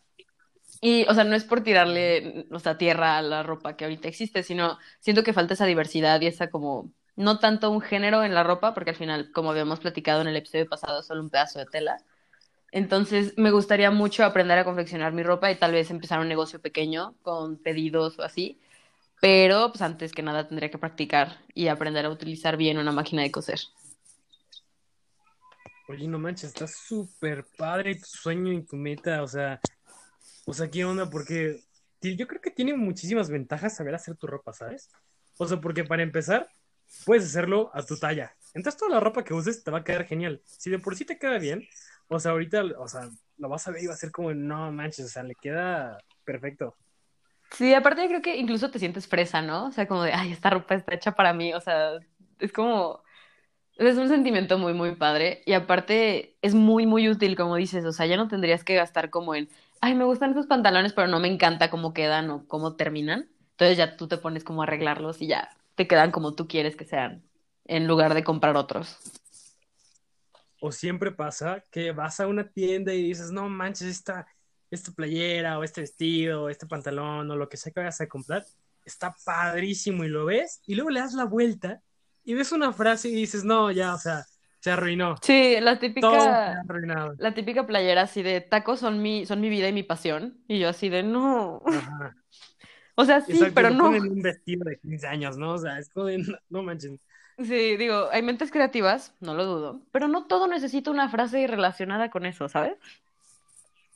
[0.82, 4.08] Y, o sea, no es por tirarle, o sea, tierra a la ropa que ahorita
[4.08, 8.36] existe, sino siento que falta esa diversidad y esa como, no tanto un género en
[8.36, 11.58] la ropa, porque al final, como habíamos platicado en el episodio pasado, solo un pedazo
[11.60, 11.97] de tela.
[12.71, 16.60] Entonces, me gustaría mucho aprender a confeccionar mi ropa y tal vez empezar un negocio
[16.60, 18.60] pequeño con pedidos o así.
[19.21, 23.23] Pero, pues antes que nada, tendría que practicar y aprender a utilizar bien una máquina
[23.23, 23.60] de coser.
[25.89, 29.62] Oye, no manches, está súper padre tu sueño y tu meta, o sea,
[30.45, 31.10] o sea, ¿qué onda?
[31.10, 31.62] Porque
[32.01, 34.89] yo creo que tiene muchísimas ventajas saber hacer tu ropa, ¿sabes?
[35.38, 36.49] O sea, porque para empezar,
[37.06, 38.36] puedes hacerlo a tu talla.
[38.53, 40.41] Entonces toda la ropa que uses te va a quedar genial.
[40.45, 41.67] Si de por sí te queda bien,
[42.08, 44.72] o sea, ahorita, o sea, lo vas a ver y va a ser como, no
[44.72, 46.76] manches, o sea, le queda perfecto.
[47.52, 49.67] Sí, aparte yo creo que incluso te sientes fresa, ¿no?
[49.67, 51.54] O sea, como de, ay, esta ropa está hecha para mí.
[51.54, 51.93] O sea,
[52.39, 53.02] es como,
[53.78, 55.43] es un sentimiento muy, muy padre.
[55.46, 57.86] Y aparte es muy, muy útil, como dices.
[57.86, 59.50] O sea, ya no tendrías que gastar como en,
[59.82, 63.30] ay, me gustan esos pantalones, pero no me encanta cómo quedan o cómo terminan.
[63.52, 66.76] Entonces ya tú te pones como a arreglarlos y ya te quedan como tú quieres
[66.76, 67.24] que sean,
[67.65, 69.00] en lugar de comprar otros.
[70.60, 74.28] O siempre pasa que vas a una tienda y dices, no manches, esta,
[74.72, 78.08] esta playera o este vestido o este pantalón o lo que sea que vayas a
[78.08, 78.43] comprar,
[78.86, 81.82] está padrísimo y lo ves y luego le das la vuelta
[82.24, 84.26] y ves una frase y dices, no, ya, o sea,
[84.60, 85.15] se arruinó.
[85.22, 86.62] Sí, la típica,
[87.17, 90.38] la típica playera así de tacos son mi, son mi vida y mi pasión.
[90.48, 91.62] Y yo así de, no.
[91.65, 92.15] Ajá.
[93.00, 93.84] O sea, sí, Exacto, pero no.
[93.84, 95.52] ponen un vestido de 15 años, ¿no?
[95.52, 97.00] O sea, es como de, no, no manches.
[97.38, 102.10] Sí, digo, hay mentes creativas, no lo dudo, pero no todo necesita una frase relacionada
[102.10, 102.78] con eso, ¿sabes?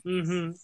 [0.03, 0.55] Ujú,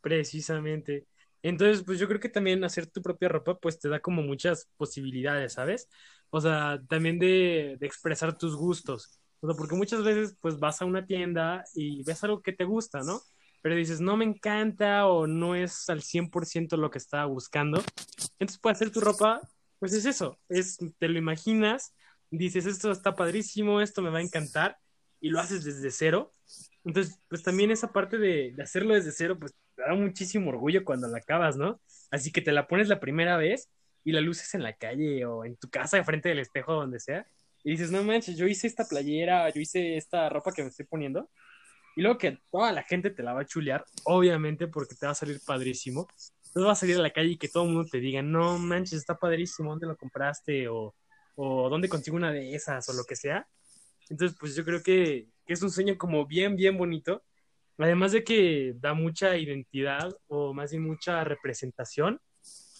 [0.00, 1.06] Precisamente.
[1.42, 4.68] Entonces, pues yo creo que también hacer tu propia ropa, pues te da como muchas
[4.78, 5.88] posibilidades, ¿sabes?
[6.30, 9.20] O sea, también de, de expresar tus gustos.
[9.40, 12.64] O sea, porque muchas veces, pues vas a una tienda y ves algo que te
[12.64, 13.22] gusta, ¿no?
[13.62, 17.82] Pero dices, no me encanta o no es al 100% lo que estaba buscando.
[18.38, 19.40] Entonces, para hacer tu ropa,
[19.78, 21.94] pues es eso, es, te lo imaginas,
[22.38, 24.78] dices, esto está padrísimo, esto me va a encantar,
[25.20, 26.32] y lo haces desde cero.
[26.84, 30.84] Entonces, pues también esa parte de, de hacerlo desde cero, pues te da muchísimo orgullo
[30.84, 31.80] cuando la acabas, ¿no?
[32.10, 33.70] Así que te la pones la primera vez
[34.04, 37.26] y la luces en la calle o en tu casa, frente del espejo, donde sea,
[37.64, 40.86] y dices, no manches, yo hice esta playera, yo hice esta ropa que me estoy
[40.86, 41.30] poniendo,
[41.94, 45.12] y luego que toda la gente te la va a chulear, obviamente, porque te va
[45.12, 46.08] a salir padrísimo.
[46.46, 48.58] Entonces vas a salir a la calle y que todo el mundo te diga, no
[48.58, 50.68] manches, está padrísimo, ¿dónde lo compraste?
[50.68, 50.94] O,
[51.34, 52.88] o ¿dónde consigo una de esas?
[52.88, 53.46] O lo que sea.
[54.08, 57.22] Entonces, pues yo creo que, es un sueño como bien, bien bonito.
[57.78, 62.20] Además de que da mucha identidad o más bien mucha representación,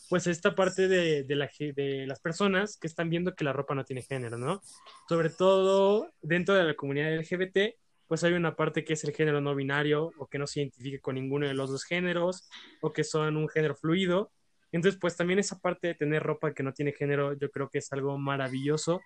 [0.08, 3.84] pues esta parte de, de, de las personas que están viendo que la ropa no
[3.84, 4.62] tiene género, ¿no?
[5.08, 7.74] Sobre todo dentro de la comunidad LGBT,
[8.12, 11.00] pues hay una parte que es el género no binario o que no se identifique
[11.00, 12.46] con ninguno de los dos géneros
[12.82, 14.30] o que son un género fluido.
[14.72, 17.78] Entonces, pues también esa parte de tener ropa que no tiene género, yo creo que
[17.78, 19.00] es algo maravilloso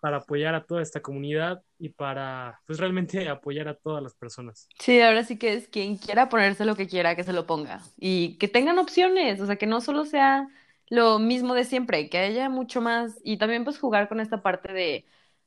[0.00, 4.66] para apoyar a toda esta comunidad y para, pues realmente apoyar a todas las personas.
[4.78, 7.82] Sí, ahora sí que es quien quiera ponerse lo que quiera, que se lo ponga.
[7.98, 10.48] Y que tengan opciones, o sea, que no solo sea
[10.88, 13.18] lo mismo de siempre, que haya mucho más.
[13.22, 15.04] Y también pues jugar con esta parte de,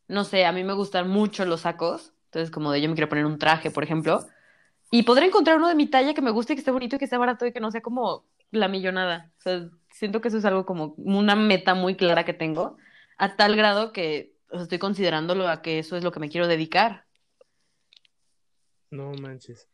[0.07, 3.09] no sé, a mí me gustan mucho los sacos, entonces como de yo me quiero
[3.09, 4.25] poner un traje, por ejemplo,
[4.91, 7.05] y poder encontrar uno de mi talla que me guste, que esté bonito y que
[7.05, 9.31] esté barato y que no sea como la millonada.
[9.39, 12.77] O sea, siento que eso es algo como una meta muy clara que tengo,
[13.17, 16.29] a tal grado que o sea, estoy considerándolo a que eso es lo que me
[16.29, 17.05] quiero dedicar.
[18.91, 19.67] No manches.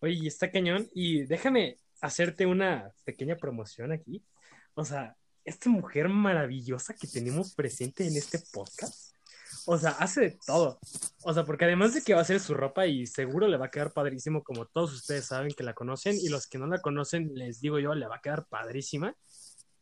[0.00, 0.88] Oye, está cañón.
[0.92, 4.24] Y déjame hacerte una pequeña promoción aquí.
[4.74, 9.03] O sea, esta mujer maravillosa que tenemos presente en este podcast.
[9.66, 10.78] O sea, hace de todo.
[11.22, 13.66] O sea, porque además de que va a hacer su ropa y seguro le va
[13.66, 16.80] a quedar padrísimo, como todos ustedes saben que la conocen, y los que no la
[16.80, 19.14] conocen, les digo yo, le va a quedar padrísima.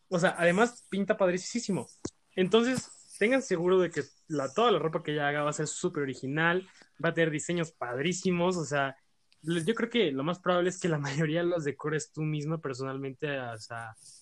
[0.09, 1.89] O sea, además pinta padrísimo.
[2.35, 5.67] Entonces, tengan seguro de que la, toda la ropa que ella haga va a ser
[5.67, 6.69] súper original,
[7.05, 8.97] va a tener diseños padrísimos, o sea,
[9.43, 13.39] yo creo que lo más probable es que la mayoría los decores tú misma personalmente
[13.39, 13.57] o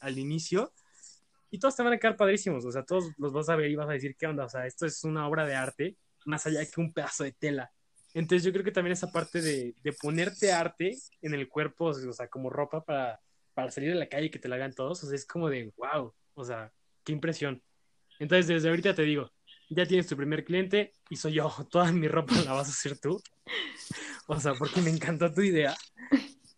[0.01, 0.73] al inicio
[1.51, 3.77] y todos te van a quedar padrísimos, o sea, todos los vas a ver y
[3.77, 4.45] vas a decir, ¿qué onda?
[4.45, 7.73] O sea, esto es una obra de arte más allá que un pedazo de tela.
[8.13, 12.13] Entonces yo creo que también esa parte de, de ponerte arte en el cuerpo, o
[12.13, 13.21] sea, como ropa para,
[13.55, 15.49] para salir a la calle y que te la hagan todos, o sea, es como
[15.49, 16.73] de, wow, o sea,
[17.05, 17.63] qué impresión.
[18.19, 19.31] Entonces desde ahorita te digo,
[19.71, 22.99] ya tienes tu primer cliente y soy yo, toda mi ropa la vas a hacer
[22.99, 23.21] tú.
[24.27, 25.75] O sea, porque me encantó tu idea.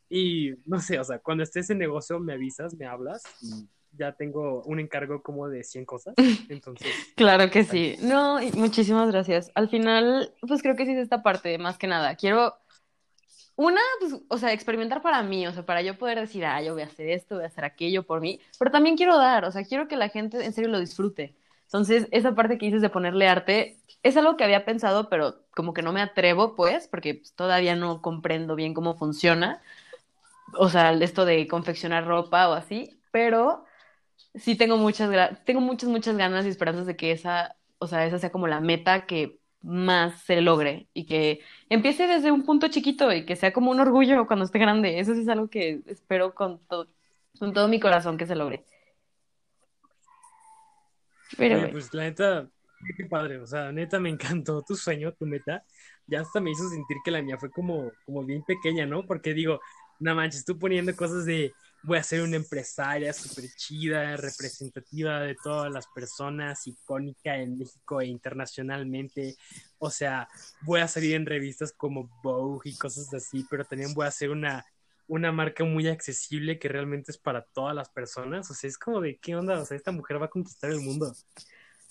[0.09, 4.13] Y no sé, o sea, cuando estés en negocio me avisas, me hablas y ya
[4.13, 6.15] tengo un encargo como de 100 cosas.
[6.49, 6.89] Entonces.
[7.17, 7.97] claro que sí.
[8.01, 9.51] No, muchísimas gracias.
[9.55, 12.17] Al final, pues creo que sí es esta parte, más que nada.
[12.17, 12.55] Quiero,
[13.57, 16.73] una, pues, o sea, experimentar para mí, o sea, para yo poder decir, ah, yo
[16.73, 19.53] voy a hacer esto, voy a hacer aquello por mí, pero también quiero dar, o
[19.53, 21.37] sea, quiero que la gente en serio lo disfrute.
[21.67, 25.75] Entonces, esa parte que dices de ponerle arte es algo que había pensado, pero como
[25.75, 29.63] que no me atrevo, pues, porque pues, todavía no comprendo bien cómo funciona.
[30.55, 33.65] O sea, esto de confeccionar ropa o así, pero
[34.35, 35.11] sí tengo muchas,
[35.45, 38.61] tengo muchas, muchas ganas y esperanzas de que esa, o sea, esa sea como la
[38.61, 43.53] meta que más se logre y que empiece desde un punto chiquito y que sea
[43.53, 44.99] como un orgullo cuando esté grande.
[44.99, 46.89] Eso sí es algo que espero con, con
[47.53, 48.65] todo mi corazón que se logre.
[51.37, 52.49] Pero, pues la neta,
[52.97, 55.65] qué padre, o sea, neta me encantó tu sueño, tu meta.
[56.07, 59.07] Ya hasta me hizo sentir que la mía fue como, como bien pequeña, ¿no?
[59.07, 59.61] Porque digo,
[60.01, 65.35] no manches, tú poniendo cosas de voy a ser una empresaria súper chida, representativa de
[65.35, 69.37] todas las personas, icónica en México e internacionalmente.
[69.79, 70.29] O sea,
[70.63, 74.31] voy a salir en revistas como Vogue y cosas así, pero también voy a ser
[74.31, 74.65] una,
[75.09, 78.51] una marca muy accesible que realmente es para todas las personas.
[78.51, 80.81] O sea, es como de qué onda, o sea, esta mujer va a conquistar el
[80.81, 81.13] mundo.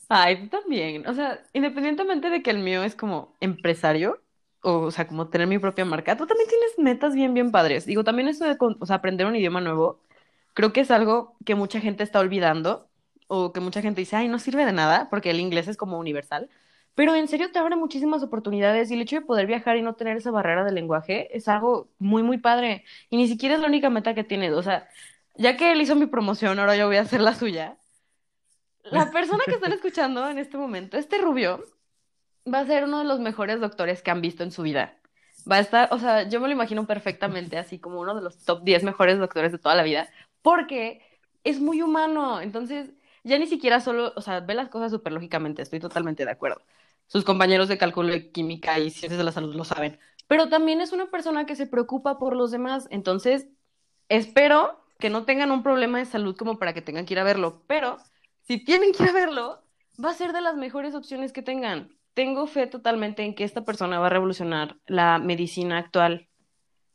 [0.07, 1.07] Ay, tú también.
[1.07, 4.21] O sea, independientemente de que el mío es como empresario,
[4.61, 7.85] o, sea, como tener mi propia marca, tú también tienes metas bien, bien padres.
[7.85, 9.99] Digo, también eso de o sea, aprender un idioma nuevo,
[10.53, 12.89] creo que es algo que mucha gente está olvidando
[13.27, 15.97] o que mucha gente dice, ay, no sirve de nada porque el inglés es como
[15.99, 16.49] universal.
[16.95, 19.95] Pero en serio te abre muchísimas oportunidades y el hecho de poder viajar y no
[19.95, 22.83] tener esa barrera del lenguaje es algo muy, muy padre.
[23.09, 24.51] Y ni siquiera es la única meta que tienes.
[24.53, 24.87] O sea,
[25.35, 27.77] ya que él hizo mi promoción, ahora yo voy a hacer la suya.
[28.83, 31.63] La persona que están escuchando en este momento, este rubio,
[32.51, 34.97] va a ser uno de los mejores doctores que han visto en su vida.
[35.49, 38.43] Va a estar, o sea, yo me lo imagino perfectamente así como uno de los
[38.45, 40.09] top 10 mejores doctores de toda la vida,
[40.41, 41.01] porque
[41.43, 42.41] es muy humano.
[42.41, 42.91] Entonces,
[43.23, 46.61] ya ni siquiera solo, o sea, ve las cosas súper lógicamente, estoy totalmente de acuerdo.
[47.07, 49.99] Sus compañeros de cálculo de química y ciencias de la salud lo saben.
[50.27, 52.87] Pero también es una persona que se preocupa por los demás.
[52.89, 53.47] Entonces,
[54.07, 57.25] espero que no tengan un problema de salud como para que tengan que ir a
[57.25, 57.63] verlo.
[57.67, 57.97] Pero
[58.43, 59.61] si tienen que ir a verlo,
[60.03, 63.63] va a ser de las mejores opciones que tengan tengo fe totalmente en que esta
[63.63, 66.29] persona va a revolucionar la medicina actual.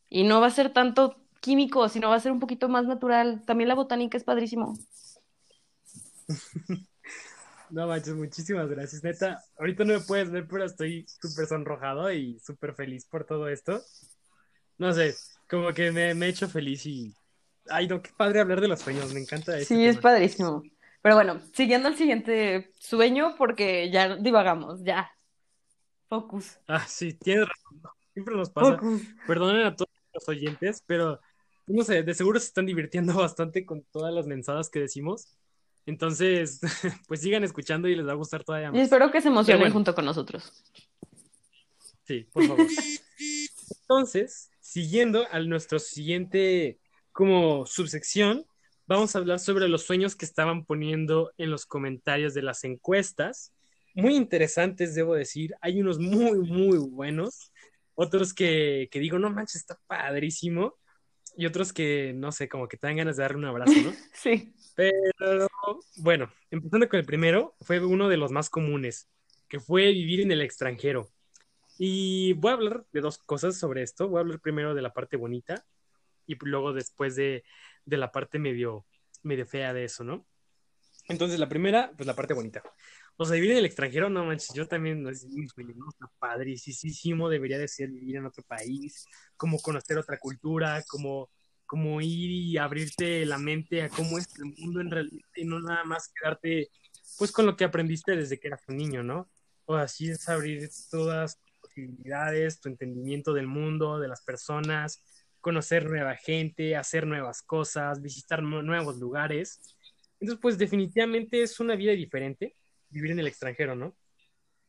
[0.09, 3.42] Y no va a ser tanto químico, sino va a ser un poquito más natural.
[3.46, 4.79] También la botánica es padrísimo.
[7.70, 9.42] No manches, muchísimas gracias, neta.
[9.59, 13.83] Ahorita no me puedes ver, pero estoy súper sonrojado y súper feliz por todo esto.
[14.79, 15.14] No sé,
[15.48, 17.12] como que me, me he hecho feliz y.
[17.68, 19.74] Ay, no, qué padre hablar de los sueños, me encanta eso.
[19.74, 20.62] Sí, es padrísimo.
[21.07, 25.09] Pero bueno, siguiendo el siguiente sueño, porque ya divagamos, ya.
[26.09, 26.59] Focus.
[26.66, 27.81] Ah, sí, tienes razón.
[28.12, 28.81] Siempre nos pasa.
[29.25, 31.21] Perdonen a todos los oyentes, pero
[31.69, 35.29] no sé, de seguro se están divirtiendo bastante con todas las mensadas que decimos.
[35.87, 36.59] Entonces,
[37.07, 38.81] pues sigan escuchando y les va a gustar todavía más.
[38.81, 40.53] Y espero que se emocionen junto con nosotros.
[42.03, 42.66] Sí, por favor.
[43.83, 46.81] Entonces, siguiendo a nuestro siguiente
[47.12, 48.45] como subsección,
[48.87, 53.53] vamos a hablar sobre los sueños que estaban poniendo en los comentarios de las encuestas.
[53.94, 55.55] Muy interesantes, debo decir.
[55.61, 57.53] Hay unos muy, muy buenos.
[57.94, 60.77] Otros que, que digo, no manches, está padrísimo.
[61.37, 63.92] Y otros que, no sé, como que te dan ganas de darle un abrazo, ¿no?
[64.14, 64.55] sí.
[64.75, 65.49] Pero,
[65.96, 69.09] bueno, empezando con el primero, fue uno de los más comunes,
[69.49, 71.09] que fue vivir en el extranjero.
[71.79, 74.09] Y voy a hablar de dos cosas sobre esto.
[74.09, 75.66] Voy a hablar primero de la parte bonita
[76.27, 77.44] y luego después de,
[77.87, 78.85] de la parte medio,
[79.22, 80.27] medio fea de eso, ¿no?
[81.09, 82.62] Entonces, la primera, pues la parte bonita.
[83.16, 85.88] O sea, vivir en el extranjero, no manches, yo también, no es mi sueño, ¿no?
[85.88, 89.07] Está padrísimo, debería de ser vivir en otro país,
[89.38, 91.31] como conocer otra cultura, como,
[91.64, 95.61] como ir y abrirte la mente a cómo es el mundo en realidad y no
[95.61, 96.68] nada más quedarte,
[97.16, 99.31] pues, con lo que aprendiste desde que eras un niño, ¿no?
[99.66, 105.03] o así es abrir todas tus posibilidades, tu entendimiento del mundo, de las personas,
[105.46, 109.76] conocer nueva gente, hacer nuevas cosas, visitar nuevos lugares.
[110.18, 112.56] Entonces, pues definitivamente es una vida diferente
[112.88, 113.96] vivir en el extranjero, ¿no?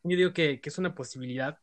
[0.04, 1.58] Yo digo que, que es una posibilidad,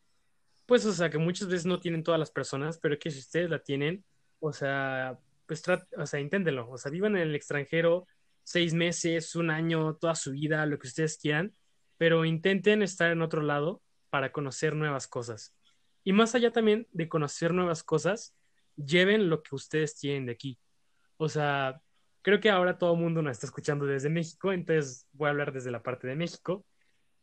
[0.67, 3.49] pues, o sea, que muchas veces no tienen todas las personas, pero que si ustedes
[3.49, 4.05] la tienen,
[4.41, 5.63] o sea, pues,
[5.97, 8.09] o sea, inténtenlo, o sea, vivan en el extranjero
[8.43, 11.55] seis meses, un año, toda su vida, lo que ustedes quieran,
[11.99, 15.55] pero intenten estar en otro lado para conocer nuevas cosas.
[16.03, 18.35] Y más allá también de conocer nuevas cosas,
[18.77, 20.59] lleven lo que ustedes tienen de aquí.
[21.17, 21.81] O sea,
[22.23, 25.53] creo que ahora todo el mundo nos está escuchando desde México, entonces voy a hablar
[25.53, 26.67] desde la parte de México.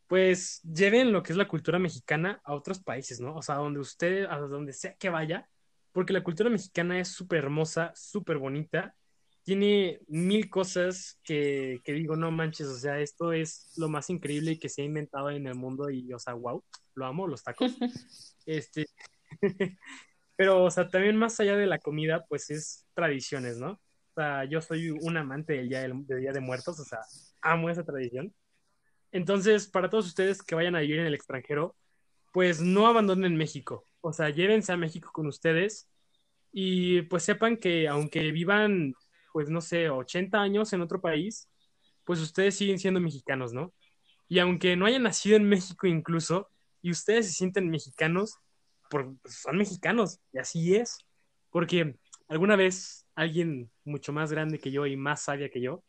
[0.08, 3.36] Pues lleven lo que es la cultura mexicana a otros países, ¿no?
[3.36, 5.50] O sea, donde usted, a donde sea que vaya,
[5.94, 8.96] porque la cultura mexicana es súper hermosa, súper bonita
[9.44, 14.60] tiene mil cosas que, que, digo, no manches, o sea, esto es lo más increíble
[14.60, 17.76] que se ha inventado en el mundo y, o sea, wow, lo amo, los tacos.
[18.46, 18.88] este,
[20.42, 23.74] pero, o sea, también más allá de la comida, pues es tradiciones, ¿no?
[23.74, 26.98] O sea, yo soy un amante del Día, del, día de Muertos, o sea,
[27.44, 28.34] amo esa tradición.
[29.12, 31.76] Entonces, para todos ustedes que vayan a vivir en el extranjero,
[32.34, 35.92] pues no abandonen México, o sea, llévense a México con ustedes
[36.52, 38.96] y pues sepan que aunque vivan
[39.32, 41.48] pues no sé, 80 años en otro país,
[42.04, 43.76] pues ustedes siguen siendo mexicanos, ¿no?
[44.28, 46.50] Y aunque no hayan nacido en México incluso,
[46.82, 48.40] y ustedes se sienten mexicanos,
[48.92, 51.00] por, son mexicanos, y así es.
[51.50, 51.96] Porque
[52.28, 55.84] alguna vez alguien mucho más grande que yo y más sabia que yo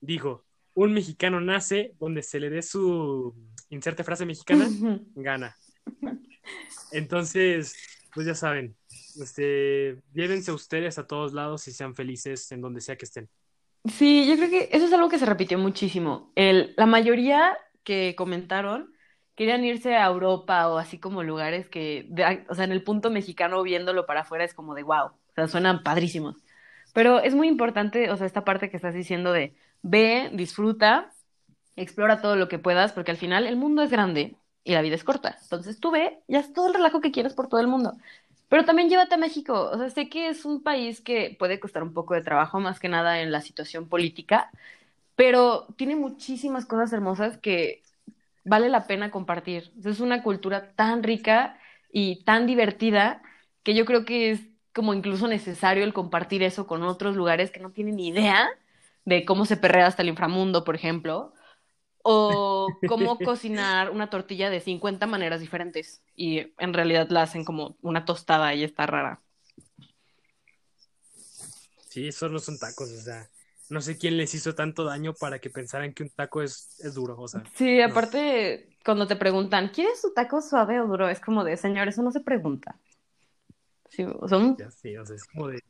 [0.00, 3.34] dijo, un mexicano nace donde se le dé su
[3.68, 4.68] inserte frase mexicana,
[5.14, 5.56] gana.
[6.92, 7.76] Entonces,
[8.14, 8.76] pues ya saben,
[9.20, 13.28] este, llévense ustedes a todos lados y sean felices en donde sea que estén.
[13.84, 16.32] Sí, yo creo que eso es algo que se repitió muchísimo.
[16.34, 18.92] El, la mayoría que comentaron
[19.40, 22.06] querían irse a Europa o así como lugares que,
[22.50, 25.48] o sea, en el punto mexicano viéndolo para afuera es como de wow, o sea,
[25.48, 26.36] suenan padrísimos.
[26.92, 31.14] Pero es muy importante, o sea, esta parte que estás diciendo de ve, disfruta,
[31.74, 34.96] explora todo lo que puedas, porque al final el mundo es grande y la vida
[34.96, 35.38] es corta.
[35.40, 37.94] Entonces tú ve ya es todo el relajo que quieras por todo el mundo.
[38.50, 39.70] Pero también llévate a México.
[39.72, 42.78] O sea, sé que es un país que puede costar un poco de trabajo, más
[42.78, 44.50] que nada en la situación política,
[45.16, 47.82] pero tiene muchísimas cosas hermosas que
[48.44, 49.72] vale la pena compartir.
[49.84, 51.58] es una cultura tan rica
[51.92, 53.22] y tan divertida
[53.62, 54.40] que yo creo que es
[54.72, 58.48] como incluso necesario el compartir eso con otros lugares que no tienen ni idea
[59.04, 61.34] de cómo se perrea hasta el inframundo, por ejemplo,
[62.02, 67.76] o cómo cocinar una tortilla de 50 maneras diferentes y en realidad la hacen como
[67.82, 69.20] una tostada y está rara.
[71.88, 73.28] Sí, esos no son tacos, o sea,
[73.70, 76.94] no sé quién les hizo tanto daño para que pensaran que un taco es, es
[76.94, 77.42] duro, o sea.
[77.54, 81.08] Sí, aparte, cuando te preguntan, ¿quieres tu taco suave o duro?
[81.08, 82.76] Es como de, señor, eso no se pregunta.
[83.88, 84.56] Sí, son...
[84.80, 85.62] sí, o sea, es como de...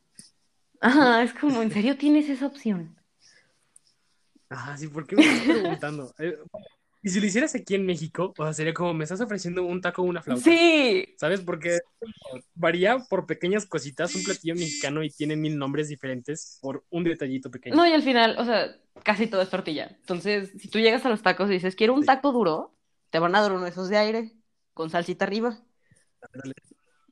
[0.79, 2.95] Ajá, es como, ¿en serio tienes esa opción?
[4.49, 6.13] Ah, sí, ¿por qué me estás preguntando?
[6.19, 6.37] Eh,
[7.03, 9.81] y si lo hicieras aquí en México, o sea, sería como, me estás ofreciendo un
[9.81, 10.43] taco o una flauta.
[10.43, 11.15] Sí.
[11.17, 11.41] ¿Sabes?
[11.41, 11.79] Porque
[12.53, 17.49] varía por pequeñas cositas un platillo mexicano y tiene mil nombres diferentes por un detallito
[17.49, 17.75] pequeño.
[17.75, 19.97] No, y al final, o sea, casi todo es tortilla.
[19.99, 22.75] Entonces, si tú llegas a los tacos y dices, quiero un taco duro,
[23.09, 24.33] te van a dar uno de esos de aire,
[24.75, 25.57] con salsita arriba.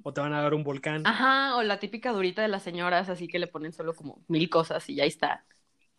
[0.04, 1.06] O te van a dar un volcán.
[1.08, 4.52] Ajá, o la típica durita de las señoras, así que le ponen solo como mil
[4.52, 5.45] cosas y ya está.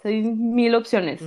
[0.05, 1.23] Hay mil opciones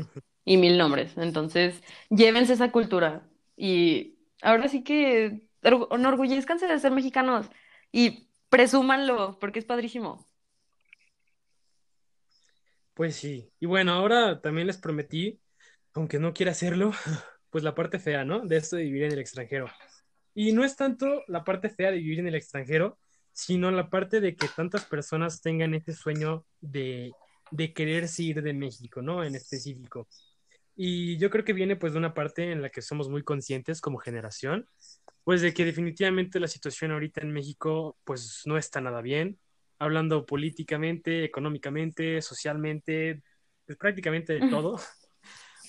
[0.46, 1.18] y mil nombres.
[1.18, 3.28] Entonces, llévense esa cultura.
[3.56, 7.50] Y ahora sí que enorgullezcanse de ser mexicanos
[7.92, 10.28] y presúmanlo, porque es padrísimo.
[12.94, 13.52] Pues sí.
[13.60, 15.40] Y bueno, ahora también les prometí,
[15.94, 16.92] aunque no quiera hacerlo,
[17.50, 18.46] pues la parte fea, ¿no?
[18.46, 19.68] De esto de vivir en el extranjero.
[20.36, 22.98] Y no es tanto la parte fea de vivir en el extranjero,
[23.32, 27.14] sino la parte de que tantas personas tengan ese sueño de
[27.54, 29.24] de querer ir de México, ¿no?
[29.24, 30.08] En específico.
[30.76, 33.82] Y yo creo que viene pues de una parte en la que somos muy conscientes
[33.82, 34.68] como generación,
[35.24, 39.40] pues de que definitivamente la situación ahorita en México pues no está nada bien,
[39.80, 43.22] hablando políticamente, económicamente, socialmente,
[43.66, 44.80] pues prácticamente de todo.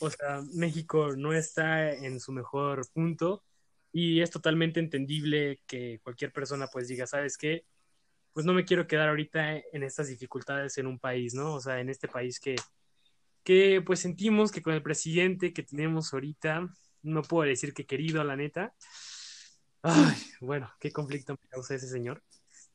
[0.01, 3.45] O sea, México no está en su mejor punto
[3.93, 7.65] y es totalmente entendible que cualquier persona pues diga, ¿sabes qué?
[8.35, 11.55] pues no me quiero quedar ahorita en estas dificultades en un país, ¿no?
[11.55, 12.57] O sea, en este país que,
[13.45, 16.69] que pues sentimos que con el presidente que tenemos ahorita,
[17.03, 18.75] no puedo decir que querido, la neta.
[19.83, 22.23] Ay, bueno, qué conflicto me causa ese señor,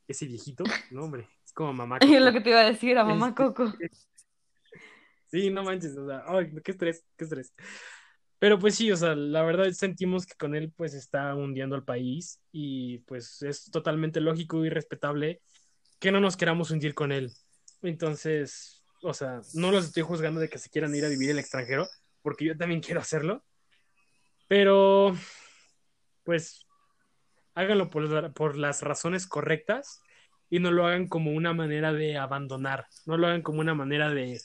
[0.06, 0.62] ese viejito,
[0.92, 1.98] no, hombre, es como mamá.
[1.98, 2.10] Coco.
[2.14, 3.72] Es lo que te iba a decir a mamá Coco.
[5.32, 7.54] Sí, no manches, o sea, ay, qué estrés, qué estrés.
[8.40, 11.84] Pero pues sí, o sea, la verdad sentimos que con él pues está hundiendo al
[11.84, 15.40] país y pues es totalmente lógico y respetable
[16.00, 17.30] que no nos queramos hundir con él.
[17.82, 21.38] Entonces, o sea, no los estoy juzgando de que se quieran ir a vivir el
[21.38, 21.86] extranjero,
[22.22, 23.44] porque yo también quiero hacerlo.
[24.48, 25.16] Pero,
[26.24, 26.66] pues,
[27.54, 30.00] háganlo por, por las razones correctas
[30.48, 34.10] y no lo hagan como una manera de abandonar, no lo hagan como una manera
[34.10, 34.40] de,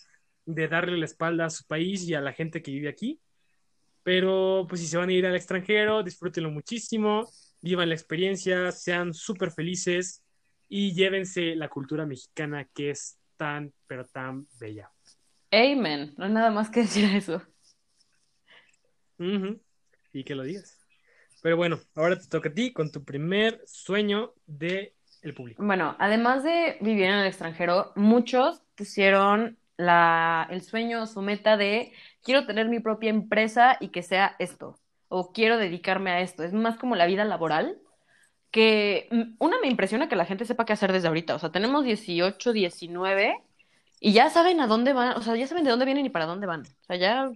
[0.46, 3.20] de darle la espalda a su país y a la gente que vive aquí.
[4.04, 7.28] Pero pues si se van a ir al extranjero, disfrútenlo muchísimo,
[7.62, 10.24] vivan la experiencia, sean súper felices
[10.70, 14.92] y llévense la cultura mexicana que es tan, pero tan bella.
[15.52, 17.42] Amen, no hay nada más que decir eso.
[20.12, 20.80] Y que lo digas.
[21.42, 25.64] Pero bueno, ahora te toca a ti con tu primer sueño de el público.
[25.64, 31.94] Bueno, además de vivir en el extranjero, muchos pusieron la, el sueño, su meta de
[32.24, 36.44] quiero tener mi propia empresa y que sea esto, o quiero dedicarme a esto.
[36.44, 37.80] Es más como la vida laboral,
[38.56, 41.36] que mm, una me impresiona que la gente sepa qué hacer desde ahorita.
[41.36, 43.44] O sea, tenemos 18, 19
[44.00, 46.26] y ya saben a dónde van, o sea, ya saben de dónde vienen y para
[46.26, 46.62] dónde van.
[46.62, 47.32] O sea, ya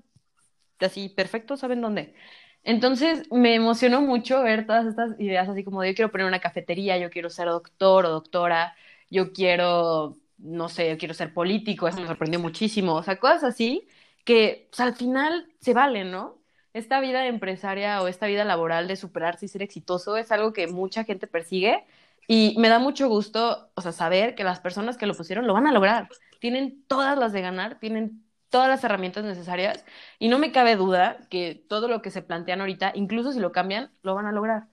[0.79, 2.15] así, perfecto, saben dónde.
[2.63, 6.39] Entonces me emocionó mucho ver todas estas ideas así como de yo quiero poner una
[6.39, 8.75] cafetería, yo quiero ser doctor o doctora,
[9.09, 13.43] yo quiero, no sé, yo quiero ser político, eso me sorprendió muchísimo, o sea, cosas
[13.43, 13.87] así
[14.23, 16.38] que al final se valen, ¿no?
[16.73, 20.67] Esta vida empresaria o esta vida laboral de superarse y ser exitoso es algo que
[20.67, 21.85] mucha gente persigue
[22.27, 25.53] y me da mucho gusto, o sea, saber que las personas que lo pusieron lo
[25.53, 26.09] van a lograr.
[26.39, 29.83] Tienen todas las de ganar, tienen todas las herramientas necesarias
[30.19, 33.51] y no me cabe duda que todo lo que se plantean ahorita, incluso si lo
[33.51, 34.67] cambian, lo van a lograr.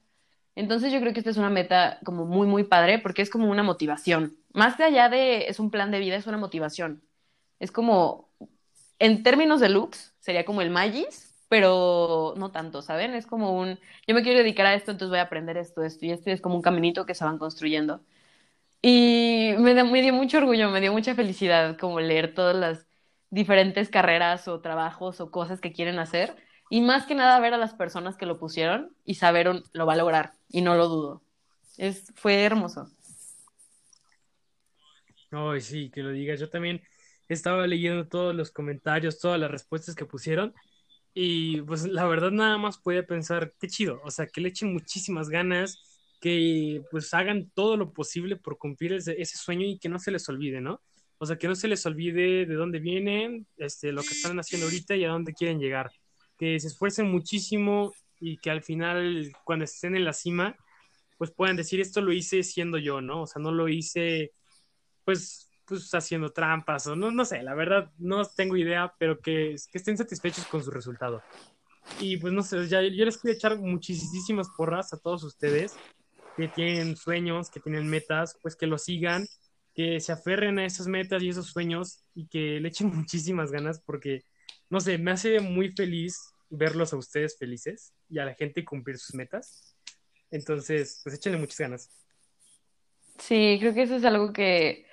[0.54, 3.50] Entonces yo creo que esta es una meta como muy, muy padre porque es como
[3.50, 4.36] una motivación.
[4.52, 7.02] Más de allá de es un plan de vida, es una motivación.
[7.58, 8.30] Es como,
[8.98, 13.14] en términos de looks, sería como el Magis, pero no tanto, ¿saben?
[13.14, 16.06] Es como un, yo me quiero dedicar a esto, entonces voy a aprender esto, esto
[16.06, 18.02] y esto, es como un caminito que se van construyendo.
[18.82, 22.86] Y me, me dio mucho orgullo, me dio mucha felicidad como leer todas las
[23.30, 26.36] diferentes carreras o trabajos o cosas que quieren hacer.
[26.70, 29.94] Y más que nada ver a las personas que lo pusieron y saber lo va
[29.94, 30.32] a lograr.
[30.48, 31.22] Y no lo dudo.
[31.76, 32.90] Es, fue hermoso.
[35.30, 36.40] Ay, sí, que lo digas.
[36.40, 36.82] Yo también
[37.28, 40.54] estaba leyendo todos los comentarios, todas las respuestas que pusieron.
[41.18, 44.02] Y pues la verdad nada más podía pensar, qué chido.
[44.04, 45.78] O sea, que le echen muchísimas ganas,
[46.20, 50.10] que pues hagan todo lo posible por cumplir ese, ese sueño y que no se
[50.10, 50.82] les olvide, ¿no?
[51.16, 54.66] O sea, que no se les olvide de dónde vienen, este, lo que están haciendo
[54.66, 55.90] ahorita y a dónde quieren llegar.
[56.36, 60.54] Que se esfuercen muchísimo y que al final, cuando estén en la cima,
[61.16, 63.22] pues puedan decir, esto lo hice siendo yo, ¿no?
[63.22, 64.32] O sea, no lo hice,
[65.02, 69.56] pues, pues haciendo trampas o no, no sé, la verdad no tengo idea, pero que,
[69.70, 71.22] que estén satisfechos con su resultado.
[71.98, 75.72] Y pues no sé, ya, yo les quiero echar muchísimas porras a todos ustedes
[76.36, 79.26] que tienen sueños, que tienen metas, pues que lo sigan
[79.76, 83.80] que se aferren a esas metas y esos sueños y que le echen muchísimas ganas
[83.84, 84.24] porque,
[84.70, 88.96] no sé, me hace muy feliz verlos a ustedes felices y a la gente cumplir
[88.96, 89.76] sus metas.
[90.30, 91.90] Entonces, pues échenle muchas ganas.
[93.18, 94.86] Sí, creo que eso es algo que,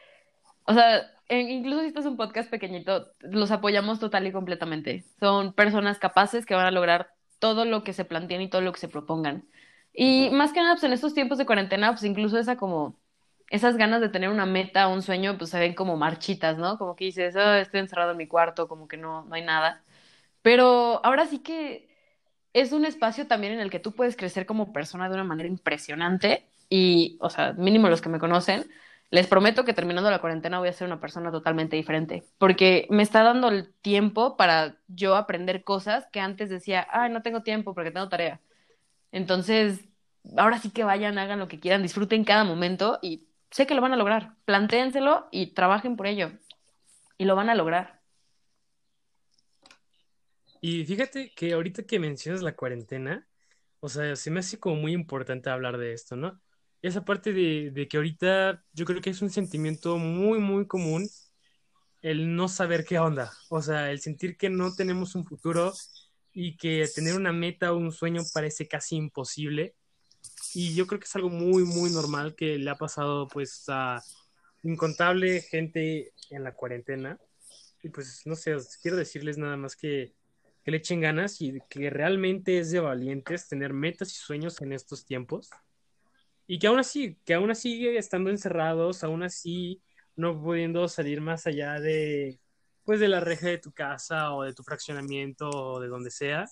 [0.65, 5.05] o sea, incluso si esto es un podcast pequeñito, los apoyamos total y completamente.
[5.19, 7.09] Son personas capaces que van a lograr
[7.39, 9.45] todo lo que se planteen y todo lo que se propongan.
[9.93, 12.97] Y más que nada, pues en estos tiempos de cuarentena, pues incluso esa como
[13.49, 16.77] esas ganas de tener una meta, un sueño, pues se ven como marchitas, ¿no?
[16.77, 19.83] Como que dices, oh, estoy encerrado en mi cuarto, como que no, no hay nada.
[20.41, 21.89] Pero ahora sí que
[22.53, 25.49] es un espacio también en el que tú puedes crecer como persona de una manera
[25.49, 28.65] impresionante y, o sea, mínimo los que me conocen,
[29.13, 33.03] les prometo que terminando la cuarentena voy a ser una persona totalmente diferente, porque me
[33.03, 37.75] está dando el tiempo para yo aprender cosas que antes decía, ay, no tengo tiempo
[37.75, 38.41] porque tengo tarea.
[39.11, 39.87] Entonces,
[40.35, 43.83] ahora sí que vayan, hagan lo que quieran, disfruten cada momento y sé que lo
[43.83, 44.33] van a lograr.
[44.45, 46.31] Plantéenselo y trabajen por ello.
[47.19, 48.01] Y lo van a lograr.
[50.59, 53.27] Y fíjate que ahorita que mencionas la cuarentena,
[53.79, 56.41] o sea, se me hace como muy importante hablar de esto, ¿no?
[56.83, 61.09] Esa parte de, de que ahorita yo creo que es un sentimiento muy, muy común
[62.03, 65.73] el no saber qué onda, o sea, el sentir que no tenemos un futuro
[66.33, 69.75] y que tener una meta o un sueño parece casi imposible
[70.53, 74.01] y yo creo que es algo muy, muy normal que le ha pasado pues a
[74.63, 77.19] incontable gente en la cuarentena.
[77.81, 80.13] Y pues no sé, quiero decirles nada más que,
[80.63, 84.73] que le echen ganas y que realmente es de valientes tener metas y sueños en
[84.73, 85.49] estos tiempos.
[86.47, 89.81] Y que aún así, que aún así estando encerrados, aún así
[90.15, 92.39] no pudiendo salir más allá de
[92.83, 96.45] pues de la reja de tu casa o de tu fraccionamiento o de donde sea,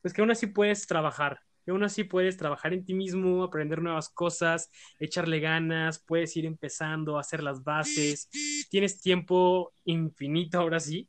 [0.00, 3.82] pues que aún así puedes trabajar, que aún así puedes trabajar en ti mismo, aprender
[3.82, 4.70] nuevas cosas,
[5.00, 8.28] echarle ganas, puedes ir empezando a hacer las bases,
[8.70, 11.08] tienes tiempo infinito ahora sí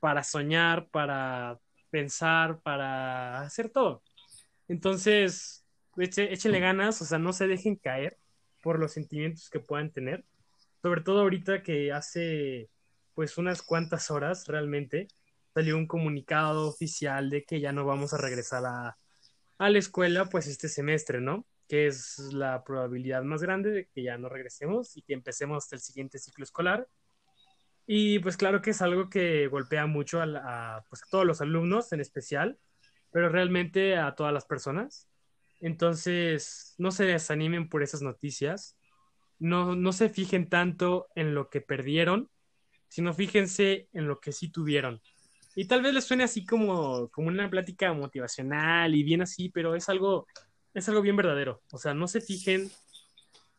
[0.00, 1.58] para soñar, para
[1.90, 4.02] pensar, para hacer todo.
[4.68, 5.64] Entonces,
[6.04, 8.18] échenle ganas, o sea, no se dejen caer
[8.62, 10.24] por los sentimientos que puedan tener,
[10.82, 12.70] sobre todo ahorita que hace
[13.14, 15.08] pues unas cuantas horas realmente
[15.54, 18.96] salió un comunicado oficial de que ya no vamos a regresar a,
[19.58, 21.44] a la escuela pues este semestre, ¿no?
[21.68, 25.76] Que es la probabilidad más grande de que ya no regresemos y que empecemos hasta
[25.76, 26.86] el siguiente ciclo escolar.
[27.86, 31.92] Y pues claro que es algo que golpea mucho a, pues, a todos los alumnos
[31.92, 32.58] en especial,
[33.10, 35.08] pero realmente a todas las personas.
[35.60, 38.76] Entonces, no se desanimen por esas noticias,
[39.38, 42.30] no, no se fijen tanto en lo que perdieron,
[42.88, 45.00] sino fíjense en lo que sí tuvieron.
[45.54, 49.74] Y tal vez les suene así como, como una plática motivacional y bien así, pero
[49.74, 50.26] es algo,
[50.74, 51.62] es algo bien verdadero.
[51.72, 52.70] O sea, no se fijen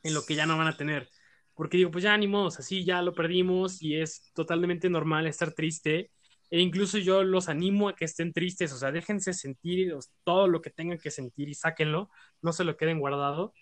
[0.04, 1.10] en lo que ya no van a tener.
[1.54, 6.12] Porque digo, pues ya animos, así ya lo perdimos y es totalmente normal estar triste.
[6.52, 9.94] E incluso yo los animo a que estén tristes, o sea, déjense sentir
[10.24, 12.10] todo lo que tengan que sentir y sáquenlo,
[12.42, 13.54] no se lo queden guardado,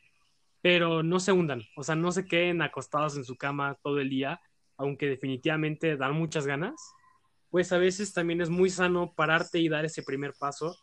[0.61, 4.09] pero no se hundan, o sea, no se queden acostados en su cama todo el
[4.09, 4.39] día,
[4.77, 6.75] aunque definitivamente dan muchas ganas,
[7.49, 10.77] pues a veces también es muy sano pararte y dar ese primer paso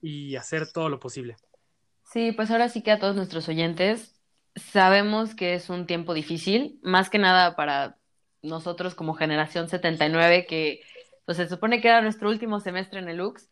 [0.00, 1.36] y hacer todo lo posible.
[2.04, 4.18] Sí, pues ahora sí que a todos nuestros oyentes,
[4.54, 7.98] sabemos que es un tiempo difícil, más que nada para
[8.42, 10.80] nosotros como generación 79, que
[11.28, 13.50] pues se supone que era nuestro último semestre en el Lux.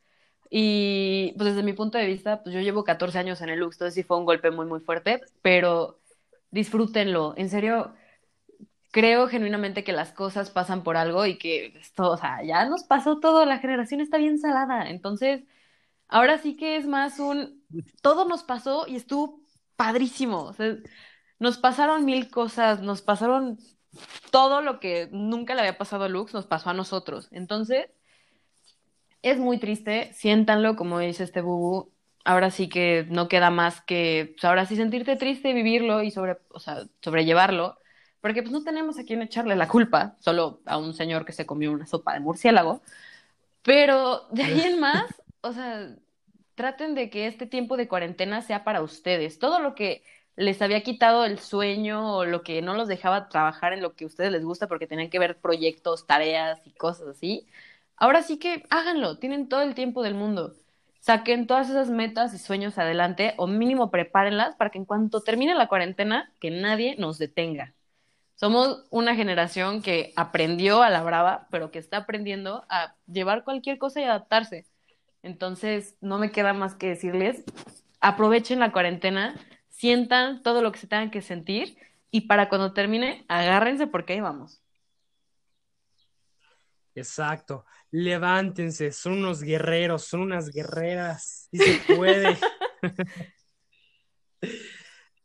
[0.48, 3.76] Y pues desde mi punto de vista, pues yo llevo 14 años en el Lux,
[3.76, 6.00] entonces sí fue un golpe muy, muy fuerte, pero
[6.50, 7.34] disfrútenlo.
[7.36, 7.92] En serio,
[8.92, 12.84] creo genuinamente que las cosas pasan por algo y que esto, o sea, ya nos
[12.84, 14.88] pasó todo, la generación está bien salada.
[14.88, 15.44] Entonces,
[16.08, 17.62] ahora sí que es más un,
[18.00, 19.42] todo nos pasó y estuvo
[19.76, 20.54] padrísimo.
[21.38, 23.58] Nos pasaron mil cosas, nos pasaron
[24.30, 27.28] todo lo que nunca le había pasado a Lux, nos pasó a nosotros.
[27.30, 27.86] Entonces,
[29.22, 31.90] es muy triste, siéntanlo, como dice este bubu.
[32.24, 36.38] Ahora sí que no queda más que, pues ahora sí sentirte triste vivirlo y sobre,
[36.50, 37.78] o sea, sobrellevarlo
[38.26, 41.46] porque pues no tenemos a quién echarle la culpa, solo a un señor que se
[41.46, 42.82] comió una sopa de murciélago,
[43.62, 45.94] pero de ahí en más, o sea,
[46.56, 49.38] traten de que este tiempo de cuarentena sea para ustedes.
[49.38, 50.02] Todo lo que
[50.36, 54.04] les había quitado el sueño o lo que no los dejaba trabajar en lo que
[54.04, 57.46] a ustedes les gusta porque tenían que ver proyectos, tareas y cosas así,
[57.96, 60.54] ahora sí que háganlo, tienen todo el tiempo del mundo.
[61.00, 65.54] Saquen todas esas metas y sueños adelante o mínimo prepárenlas para que en cuanto termine
[65.54, 67.74] la cuarentena, que nadie nos detenga.
[68.34, 73.78] Somos una generación que aprendió a la brava, pero que está aprendiendo a llevar cualquier
[73.78, 74.66] cosa y adaptarse.
[75.22, 77.44] Entonces, no me queda más que decirles,
[78.00, 79.34] aprovechen la cuarentena,
[79.76, 81.76] sientan todo lo que se tengan que sentir
[82.10, 84.62] y para cuando termine, agárrense porque ahí vamos.
[86.94, 87.66] Exacto.
[87.90, 91.48] Levántense, son unos guerreros, son unas guerreras.
[91.52, 92.38] Y se puede.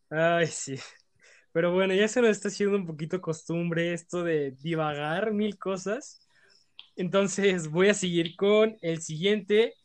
[0.09, 0.75] Ay, sí.
[1.53, 6.27] Pero bueno, ya se nos está haciendo un poquito costumbre esto de divagar mil cosas.
[6.97, 9.75] Entonces voy a seguir con el siguiente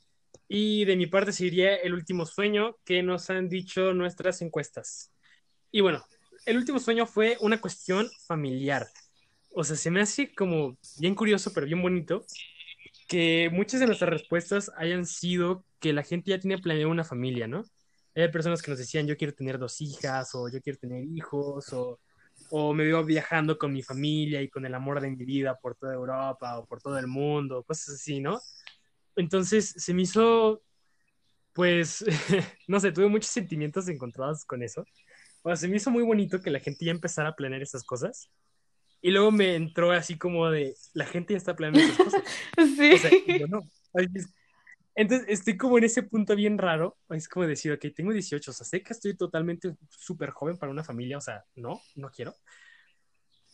[0.49, 5.13] y de mi parte seguiría el último sueño que nos han dicho nuestras encuestas.
[5.73, 6.05] Y bueno,
[6.45, 8.87] el último sueño fue una cuestión familiar.
[9.51, 12.25] O sea, se me hace como bien curioso, pero bien bonito,
[13.09, 17.47] que muchas de nuestras respuestas hayan sido que la gente ya tiene planeado una familia,
[17.47, 17.65] ¿no?
[18.15, 21.73] Hay personas que nos decían, yo quiero tener dos hijas, o yo quiero tener hijos,
[21.73, 22.01] o,
[22.51, 25.75] o me veo viajando con mi familia y con el amor de mi vida por
[25.77, 28.41] toda Europa o por todo el mundo, cosas así, ¿no?
[29.17, 30.63] Entonces se me hizo,
[31.53, 32.05] pues,
[32.69, 34.85] no sé, tuve muchos sentimientos encontrados con eso.
[35.43, 37.85] O sea, se me hizo muy bonito que la gente ya empezara a planear esas
[37.85, 38.31] cosas.
[39.01, 42.23] Y luego me entró así como de, la gente ya está planeando esas cosas.
[42.77, 42.93] Sí.
[42.93, 43.61] O sea, yo no.
[44.95, 46.97] Entonces estoy como en ese punto bien raro.
[47.11, 50.73] Es como decir, ok, tengo 18, o sea, sé que estoy totalmente súper joven para
[50.73, 52.35] una familia, o sea, no, no quiero.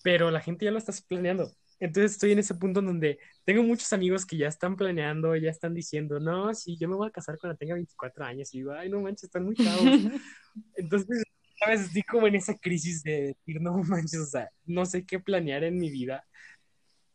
[0.03, 1.53] Pero la gente ya lo está planeando.
[1.83, 5.51] Entonces estoy en ese punto en donde tengo muchos amigos que ya están planeando, ya
[5.51, 8.55] están diciendo, no, sí, yo me voy a casar cuando tenga 24 años.
[8.55, 9.83] Y digo, ay, no manches, están muy chavos.
[10.77, 11.25] Entonces,
[11.59, 11.81] ¿sabes?
[11.81, 15.65] Estoy como en esa crisis de decir, no manches, o sea, no sé qué planear
[15.65, 16.25] en mi vida.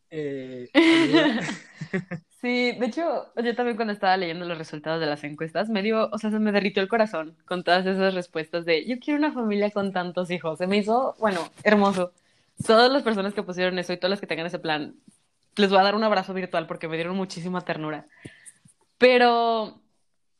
[0.10, 0.70] Eh,
[2.42, 6.08] Sí, de hecho, yo también cuando estaba leyendo los resultados de las encuestas, me dio,
[6.12, 9.34] o sea, se me derritió el corazón con todas esas respuestas de yo quiero una
[9.34, 10.60] familia con tantos hijos.
[10.60, 12.12] Se me hizo, bueno, hermoso.
[12.66, 14.96] Todas las personas que pusieron eso y todas las que tengan ese plan,
[15.56, 18.06] les voy a dar un abrazo virtual porque me dieron muchísima ternura.
[18.98, 19.82] Pero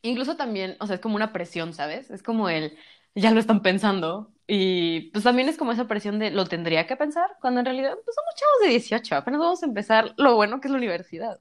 [0.02, 2.10] incluso también, o sea, es como una presión, ¿sabes?
[2.10, 2.76] Es como el,
[3.14, 4.32] ya lo están pensando.
[4.46, 7.92] Y pues también es como esa presión de, lo tendría que pensar, cuando en realidad
[8.02, 11.38] pues somos chavos de 18, apenas vamos a empezar lo bueno que es la universidad.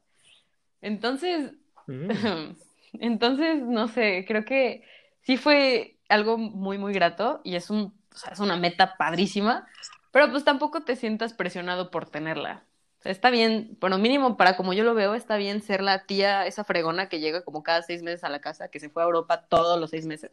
[0.82, 1.54] Entonces,
[1.88, 2.10] Mm.
[3.00, 4.84] entonces, no sé, creo que
[5.22, 9.68] sí fue algo muy, muy grato y es un, o sea, es una meta padrísima,
[10.12, 12.66] pero pues tampoco te sientas presionado por tenerla.
[13.00, 16.06] O sea, está bien, bueno, mínimo para como yo lo veo, está bien ser la
[16.06, 19.04] tía, esa fregona que llega como cada seis meses a la casa, que se fue
[19.04, 20.32] a Europa todos los seis meses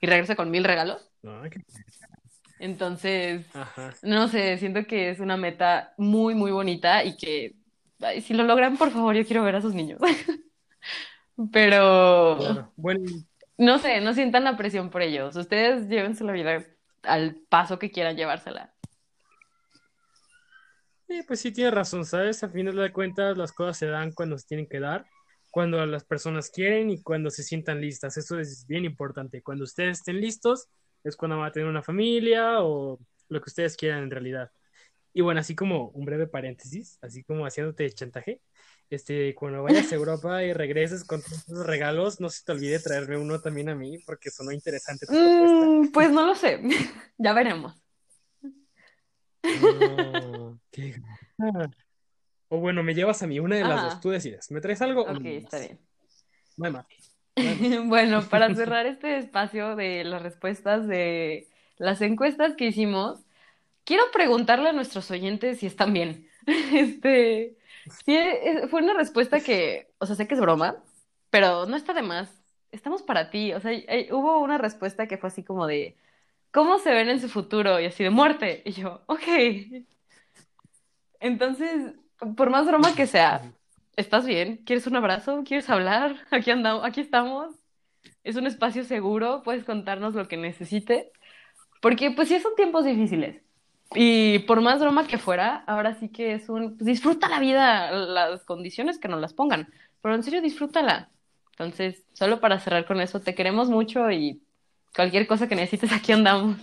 [0.00, 1.08] y regresa con mil regalos.
[1.22, 1.42] No,
[2.58, 3.94] Entonces, Ajá.
[4.02, 7.54] no sé, siento que es una meta muy, muy bonita y que
[8.00, 10.00] ay, si lo logran, por favor, yo quiero ver a esos niños.
[11.52, 12.72] Pero.
[12.76, 13.10] Bueno,
[13.56, 15.36] no sé, no sientan la presión por ellos.
[15.36, 16.64] Ustedes llévense la vida
[17.04, 18.71] al paso que quieran llevársela.
[21.26, 22.42] Pues sí, tiene razón, ¿sabes?
[22.42, 25.06] A final de cuentas, las cosas se dan cuando se tienen que dar,
[25.50, 28.16] cuando las personas quieren y cuando se sientan listas.
[28.16, 29.42] Eso es bien importante.
[29.42, 30.68] Cuando ustedes estén listos,
[31.04, 32.98] es cuando van a tener una familia o
[33.28, 34.50] lo que ustedes quieran en realidad.
[35.12, 38.40] Y bueno, así como un breve paréntesis, así como haciéndote chantaje,
[38.88, 42.78] este, cuando vayas a Europa y regreses con todos esos regalos, no se te olvide
[42.78, 45.66] traerme uno también a mí, porque sonó interesante tu propuesta.
[45.66, 46.60] Mm, pues no lo sé,
[47.18, 47.81] ya veremos.
[49.42, 50.94] No, qué
[51.38, 51.70] gana.
[52.48, 53.84] O bueno, me llevas a mí, una de las Ajá.
[53.84, 54.50] dos, tú decides.
[54.50, 55.78] ¿Me traes algo o Ok, me está bien.
[56.56, 56.86] No hay más.
[57.36, 57.86] No hay más.
[57.88, 63.20] Bueno, para cerrar este espacio de las respuestas de las encuestas que hicimos,
[63.84, 66.28] quiero preguntarle a nuestros oyentes si están bien.
[66.74, 67.56] Este,
[68.04, 70.76] sí, es- fue una respuesta que, o sea, sé que es broma,
[71.30, 72.28] pero no está de más.
[72.70, 73.54] Estamos para ti.
[73.54, 75.96] O sea, hay- hubo una respuesta que fue así como de,
[76.52, 77.80] ¿cómo se ven en su futuro?
[77.80, 78.62] Y así de muerte.
[78.64, 79.22] Y yo, ok.
[81.20, 81.94] Entonces,
[82.36, 83.52] por más broma que sea,
[83.96, 84.58] ¿estás bien?
[84.64, 85.42] ¿Quieres un abrazo?
[85.44, 86.16] ¿Quieres hablar?
[86.30, 87.54] Aquí andamos, aquí estamos.
[88.24, 91.06] Es un espacio seguro, puedes contarnos lo que necesites.
[91.80, 93.42] Porque pues sí son tiempos difíciles.
[93.94, 96.76] Y por más broma que fuera, ahora sí que es un...
[96.76, 99.68] pues, disfruta la vida, las condiciones que nos las pongan.
[100.00, 101.10] Pero en serio, disfrútala.
[101.52, 104.42] Entonces, solo para cerrar con eso, te queremos mucho y
[104.94, 106.58] cualquier cosa que necesites, aquí andamos.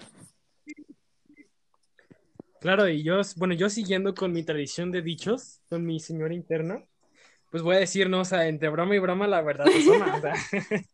[2.59, 6.83] Claro, y yo, bueno, yo siguiendo con mi tradición de dichos, con mi señora interna,
[7.51, 10.33] pues voy a decir, no, o sea, entre broma y broma la verdad o sea.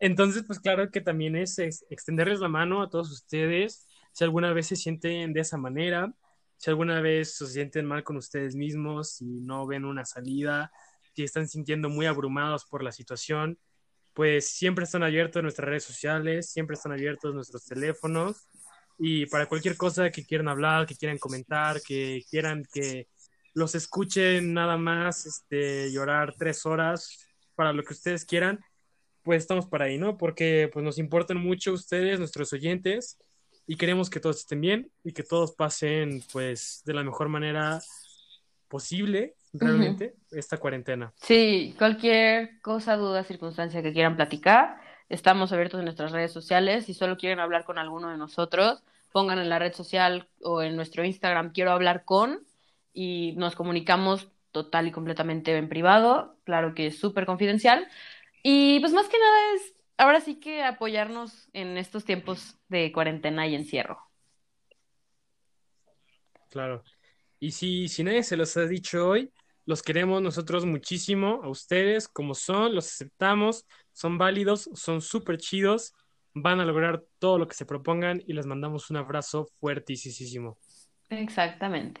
[0.00, 4.52] Entonces, pues claro que también es, es extenderles la mano a todos ustedes, si alguna
[4.52, 6.12] vez se sienten de esa manera,
[6.56, 10.72] si alguna vez se sienten mal con ustedes mismos, si no ven una salida,
[11.14, 13.58] si están sintiendo muy abrumados por la situación,
[14.18, 18.48] pues siempre están abiertos nuestras redes sociales, siempre están abiertos nuestros teléfonos
[18.98, 23.06] y para cualquier cosa que quieran hablar, que quieran comentar, que quieran que
[23.54, 28.58] los escuchen nada más, este, llorar tres horas, para lo que ustedes quieran,
[29.22, 30.18] pues estamos para ahí, ¿no?
[30.18, 33.18] Porque pues nos importan mucho ustedes, nuestros oyentes,
[33.68, 37.80] y queremos que todos estén bien y que todos pasen pues de la mejor manera
[38.66, 41.12] posible realmente esta cuarentena.
[41.16, 46.86] Sí, cualquier cosa, duda, circunstancia que quieran platicar, estamos abiertos en nuestras redes sociales.
[46.86, 48.82] Si solo quieren hablar con alguno de nosotros,
[49.12, 52.46] pongan en la red social o en nuestro Instagram quiero hablar con
[52.92, 57.86] y nos comunicamos total y completamente en privado, claro que es súper confidencial.
[58.42, 63.46] Y pues más que nada es ahora sí que apoyarnos en estos tiempos de cuarentena
[63.46, 64.00] y encierro.
[66.50, 66.82] Claro.
[67.40, 69.30] Y si, si nadie se los ha dicho hoy,
[69.68, 75.92] los queremos nosotros muchísimo a ustedes como son, los aceptamos, son válidos, son súper chidos,
[76.32, 80.56] van a lograr todo lo que se propongan y les mandamos un abrazo fuertísimo.
[81.10, 82.00] Exactamente.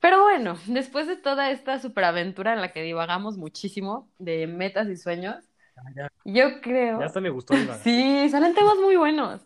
[0.00, 4.96] Pero bueno, después de toda esta superaventura en la que divagamos muchísimo de metas y
[4.96, 5.44] sueños,
[5.94, 7.00] Ya, yo creo...
[7.00, 7.52] ya hasta me gustó.
[7.84, 9.42] Sí, salen temas muy buenos.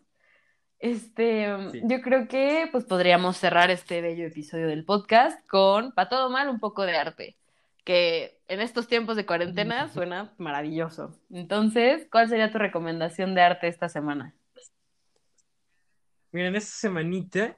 [0.83, 1.81] Este, Sí.
[1.85, 6.49] yo creo que pues podríamos cerrar este bello episodio del podcast con, para todo mal,
[6.49, 7.37] un poco de arte,
[7.85, 11.17] que en estos tiempos de cuarentena suena maravilloso.
[11.31, 14.35] Entonces, ¿cuál sería tu recomendación de arte esta semana?
[16.33, 17.57] Miren, esta semanita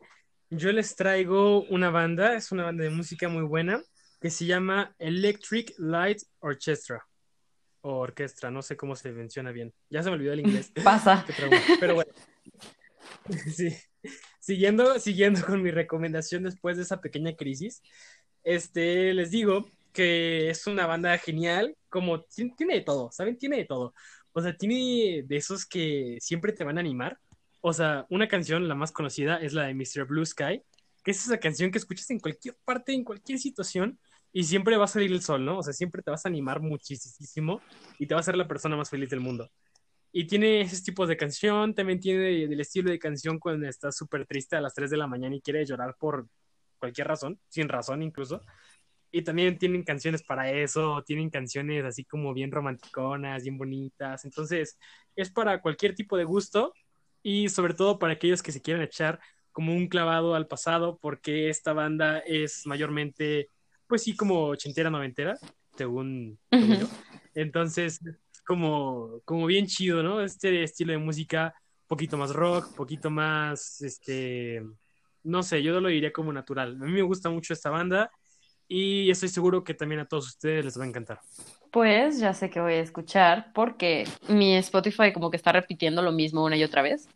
[0.50, 3.80] yo les traigo una banda, es una banda de música muy buena,
[4.20, 7.06] que se llama Electric Light Orchestra.
[7.80, 9.72] O orquestra, no sé cómo se menciona bien.
[9.88, 10.72] Ya se me olvidó el inglés.
[10.84, 11.24] Pasa.
[11.80, 12.12] Pero bueno.
[13.54, 13.68] Sí.
[14.40, 17.82] Siguiendo, siguiendo con mi recomendación después de esa pequeña crisis,
[18.42, 23.38] este, les digo que es una banda genial, como ti- tiene de todo, ¿saben?
[23.38, 23.94] Tiene de todo.
[24.32, 27.18] O sea, tiene de esos que siempre te van a animar.
[27.62, 30.04] O sea, una canción, la más conocida, es la de Mr.
[30.06, 30.62] Blue Sky,
[31.02, 33.98] que es esa canción que escuchas en cualquier parte, en cualquier situación,
[34.32, 35.58] y siempre va a salir el sol, ¿no?
[35.58, 37.62] O sea, siempre te vas a animar muchísimo
[37.98, 39.50] y te va a ser la persona más feliz del mundo.
[40.16, 44.24] Y tiene esos tipos de canción, también tiene del estilo de canción cuando estás súper
[44.26, 46.28] triste a las 3 de la mañana y quieres llorar por
[46.78, 48.40] cualquier razón, sin razón incluso.
[49.10, 54.24] Y también tienen canciones para eso, tienen canciones así como bien romanticonas, bien bonitas.
[54.24, 54.78] Entonces,
[55.16, 56.72] es para cualquier tipo de gusto
[57.20, 59.18] y sobre todo para aquellos que se quieran echar
[59.50, 63.48] como un clavado al pasado, porque esta banda es mayormente,
[63.88, 65.36] pues sí, como ochentera, noventera,
[65.76, 66.86] según, según yo.
[67.34, 67.98] Entonces,
[68.45, 70.20] como, como bien chido, ¿no?
[70.20, 74.62] Este estilo de música, un poquito más rock, un poquito más, este,
[75.22, 76.78] no sé, yo lo diría como natural.
[76.80, 78.11] A mí me gusta mucho esta banda
[78.68, 81.20] y estoy seguro que también a todos ustedes les va a encantar.
[81.70, 86.12] Pues ya sé que voy a escuchar porque mi Spotify como que está repitiendo lo
[86.12, 87.09] mismo una y otra vez.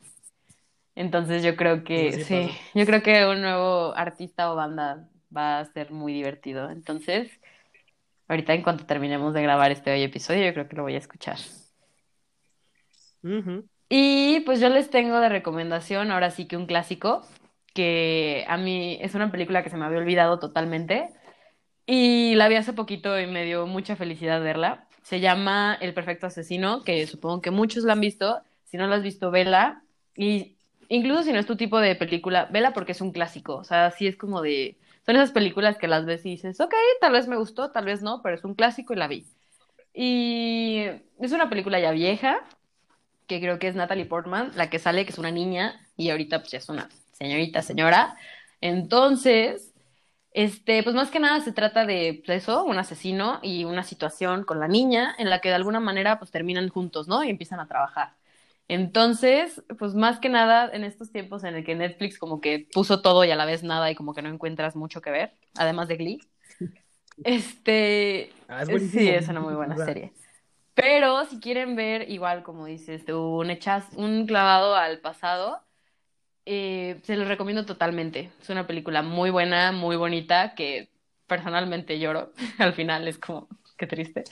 [0.95, 2.59] Entonces yo creo que sí, pasa.
[2.74, 6.70] yo creo que un nuevo artista o banda va a ser muy divertido.
[6.70, 7.31] Entonces,
[8.29, 10.99] ahorita en cuanto terminemos de grabar este hoy episodio, yo creo que lo voy a
[10.99, 11.39] escuchar.
[13.89, 17.26] Y pues yo les tengo de recomendación ahora sí que un clásico,
[17.74, 21.09] que a mí es una película que se me había olvidado totalmente
[21.87, 24.87] y la vi hace poquito y me dio mucha felicidad verla.
[25.03, 28.43] Se llama El Perfecto Asesino, que supongo que muchos la han visto.
[28.64, 29.83] Si no la has visto, vela.
[30.14, 30.59] Y
[30.91, 33.57] incluso si no es tu tipo de película, vela porque es un clásico.
[33.57, 34.76] O sea, sí es como de...
[35.09, 38.02] Son esas películas que las ves y dices, ok, tal vez me gustó, tal vez
[38.02, 39.26] no, pero es un clásico y la vi.
[39.94, 40.82] Y
[41.18, 42.44] es una película ya vieja,
[43.26, 46.40] que creo que es Natalie Portman, la que sale, que es una niña, y ahorita
[46.40, 48.18] pues ya es una señorita, señora.
[48.61, 49.72] Entonces,
[50.32, 54.44] este, pues más que nada se trata de pues, eso, un asesino y una situación
[54.44, 57.24] con la niña en la que de alguna manera pues terminan juntos, ¿no?
[57.24, 58.18] Y empiezan a trabajar.
[58.69, 63.01] Entonces, pues más que nada en estos tiempos en el que Netflix como que puso
[63.01, 65.89] todo y a la vez nada y como que no encuentras mucho que ver, además
[65.89, 66.21] de Glee.
[67.25, 70.12] Este, Ah, es sí, es una muy buena serie.
[70.75, 75.61] Pero si quieren ver, igual como dices tú, un, echaz, un clavado al pasado,
[76.47, 78.31] eh, se los recomiendo totalmente.
[78.41, 80.89] Es una película muy buena, muy bonita, que
[81.27, 82.33] personalmente lloro.
[82.59, 84.25] Al final es como, qué triste.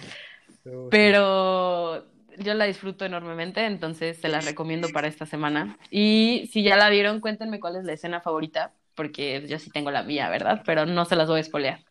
[0.88, 2.06] Pero
[2.38, 5.78] yo la disfruto enormemente, entonces se las recomiendo para esta semana.
[5.90, 9.90] Y si ya la vieron, cuéntenme cuál es la escena favorita, porque yo sí tengo
[9.90, 10.62] la mía, ¿verdad?
[10.64, 11.84] Pero no se las voy a spoilear.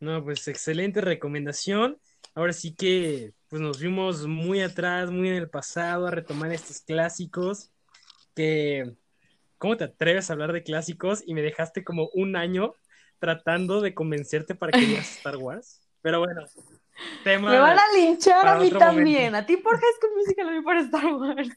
[0.00, 1.98] No, pues excelente recomendación.
[2.34, 6.82] Ahora sí que pues nos fuimos muy atrás, muy en el pasado a retomar estos
[6.82, 7.70] clásicos
[8.34, 8.94] que
[9.58, 12.74] ¿cómo te atreves a hablar de clásicos y me dejaste como un año
[13.18, 15.80] tratando de convencerte para que vieras Star Wars?
[16.00, 16.46] Pero bueno,
[17.24, 19.32] tema Me van a linchar a mí también.
[19.32, 19.36] momento.
[19.38, 21.48] A ti por High School Musical, a mí por Star Wars.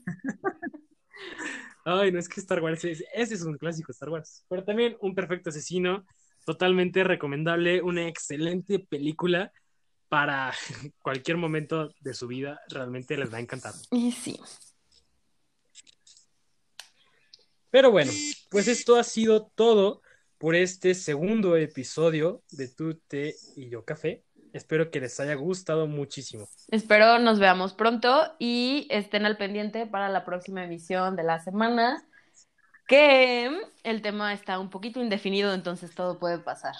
[1.83, 4.97] Ay, no es que Star Wars, es- ese es un clásico Star Wars, pero también
[5.01, 6.05] un perfecto asesino,
[6.45, 9.51] totalmente recomendable, una excelente película
[10.09, 10.51] para
[11.01, 13.73] cualquier momento de su vida, realmente les va a encantar.
[13.91, 14.39] Y sí.
[17.69, 18.11] Pero bueno,
[18.49, 20.01] pues esto ha sido todo
[20.37, 24.23] por este segundo episodio de Tu Té y Yo Café.
[24.53, 26.47] Espero que les haya gustado muchísimo.
[26.69, 32.05] Espero nos veamos pronto y estén al pendiente para la próxima emisión de la semana,
[32.87, 33.49] que
[33.83, 36.75] el tema está un poquito indefinido, entonces todo puede pasar.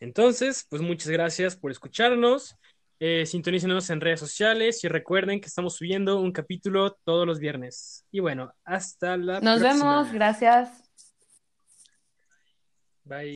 [0.00, 2.56] Entonces, pues muchas gracias por escucharnos.
[2.98, 8.06] Eh, sintonícenos en redes sociales y recuerden que estamos subiendo un capítulo todos los viernes.
[8.10, 9.96] Y bueno, hasta la Nos próxima.
[9.96, 10.68] vemos, gracias.
[13.04, 13.30] Bye.